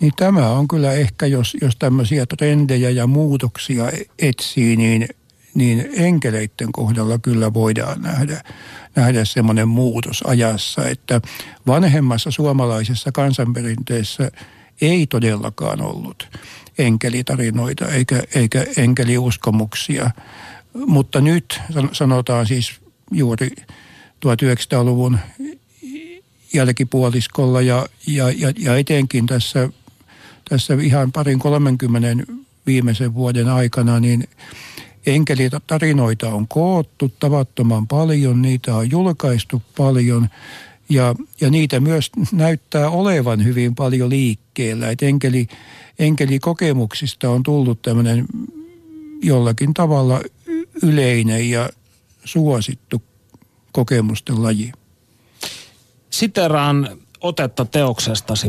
[0.00, 3.84] Niin tämä on kyllä ehkä, jos, jos tämmöisiä trendejä ja muutoksia
[4.18, 5.08] etsii, niin,
[5.54, 8.42] niin enkeleiden kohdalla kyllä voidaan nähdä,
[8.96, 11.20] nähdä semmoinen muutos ajassa, että
[11.66, 14.30] vanhemmassa suomalaisessa kansanperinteessä
[14.80, 16.28] ei todellakaan ollut
[16.78, 20.10] enkelitarinoita eikä, eikä enkeliuskomuksia.
[20.86, 21.60] Mutta nyt
[21.92, 23.50] sanotaan siis juuri
[24.26, 25.18] 1900-luvun
[26.54, 29.68] jälkipuoliskolla ja, ja, ja, ja etenkin tässä,
[30.48, 32.34] tässä ihan parin 30
[32.66, 34.24] viimeisen vuoden aikana, niin
[35.06, 40.28] enkelitarinoita on koottu tavattoman paljon, niitä on julkaistu paljon
[40.88, 44.90] ja, ja niitä myös näyttää olevan hyvin paljon liikkeellä.
[44.90, 45.46] Et enkeli,
[45.98, 48.26] enkelikokemuksista on tullut tämmöinen
[49.22, 50.22] jollakin tavalla
[50.82, 51.68] yleinen ja
[52.24, 53.02] suosittu
[53.72, 54.72] kokemusten laji.
[56.10, 58.48] Siteraan otetta teoksestasi.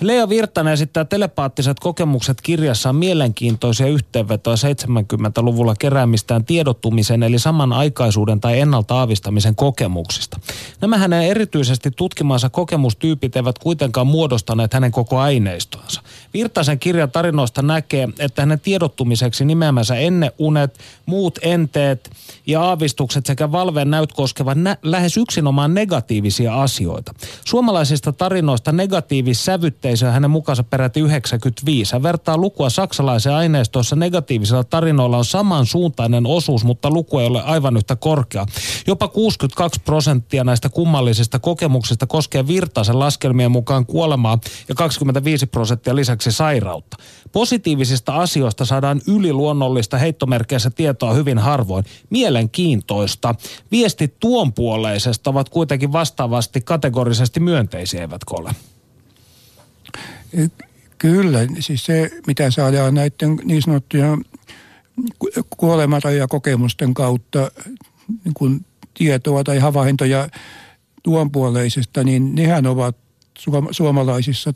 [0.00, 8.98] Lea Virtanen esittää telepaattiset kokemukset kirjassaan mielenkiintoisia yhteenvetoja 70-luvulla keräämistään tiedottumisen eli samanaikaisuuden tai ennalta
[8.98, 10.40] aavistamisen kokemuksista.
[10.80, 16.02] Nämä hänen erityisesti tutkimansa kokemustyypit eivät kuitenkaan muodostaneet hänen koko aineistoansa.
[16.34, 22.10] Virtasen kirjan tarinoista näkee, että hänen tiedottumiseksi nimeämänsä enneunet, muut enteet
[22.46, 27.14] ja aavistukset sekä valveen näyt koskevat nä- lähes yksinomaan negatiivisia asioita.
[27.44, 28.72] Suomalaisista tarinoista
[29.88, 31.92] negatiivissävytteisöä hänen mukaansa peräti 95.
[31.92, 37.76] Hän vertaa lukua saksalaisen aineistossa negatiivisilla tarinoilla on samansuuntainen osuus, mutta luku ei ole aivan
[37.76, 38.46] yhtä korkea.
[38.86, 46.32] Jopa 62 prosenttia näistä kummallisista kokemuksista koskee Virtasen laskelmien mukaan kuolemaa ja 25 prosenttia lisäksi
[46.32, 46.96] sairautta.
[47.32, 51.84] Positiivisista asioista saadaan yliluonnollista heittomerkeissä tietoa hyvin harvoin.
[52.10, 53.34] Mielenkiintoista.
[53.70, 58.50] Viestit tuonpuoleisesta ovat kuitenkin vastaavasti kategorisesti myönteisiä, eivätkö ole?
[60.98, 64.18] Kyllä, siis se mitä saadaan näiden niin sanottuja
[65.56, 67.50] kuolemarajakokemusten kautta
[68.24, 70.28] niin kuin tietoa tai havaintoja
[71.02, 72.96] tuonpuoleisesta, niin nehän ovat
[73.70, 74.54] suomalaisissa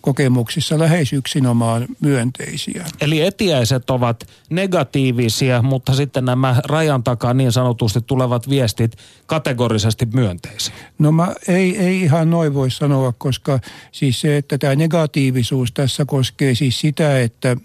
[0.00, 2.84] kokemuksissa lähes yksinomaan myönteisiä.
[3.00, 8.96] Eli etiäiset ovat negatiivisia, mutta sitten nämä rajan takaa niin sanotusti tulevat viestit
[9.26, 10.74] kategorisesti myönteisiä.
[10.98, 13.60] No mä ei, ei ihan noin voi sanoa, koska
[13.92, 17.56] siis se, että tämä negatiivisuus tässä koskee siis sitä, että,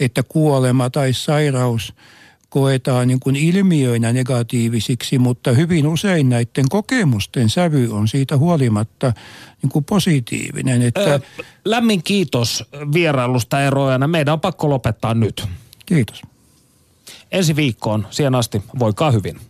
[0.00, 1.92] että kuolema tai sairaus–
[2.48, 9.12] koetaan niin kuin ilmiöinä negatiivisiksi, mutta hyvin usein näiden kokemusten sävy on siitä huolimatta
[9.62, 10.82] niin kuin positiivinen.
[10.82, 11.00] Että...
[11.00, 11.18] Öö,
[11.64, 14.08] lämmin kiitos vierailusta eroajana.
[14.08, 15.44] Meidän on pakko lopettaa nyt.
[15.86, 16.22] Kiitos.
[17.32, 18.06] Ensi viikkoon.
[18.10, 19.40] Siihen asti voikaa hyvin.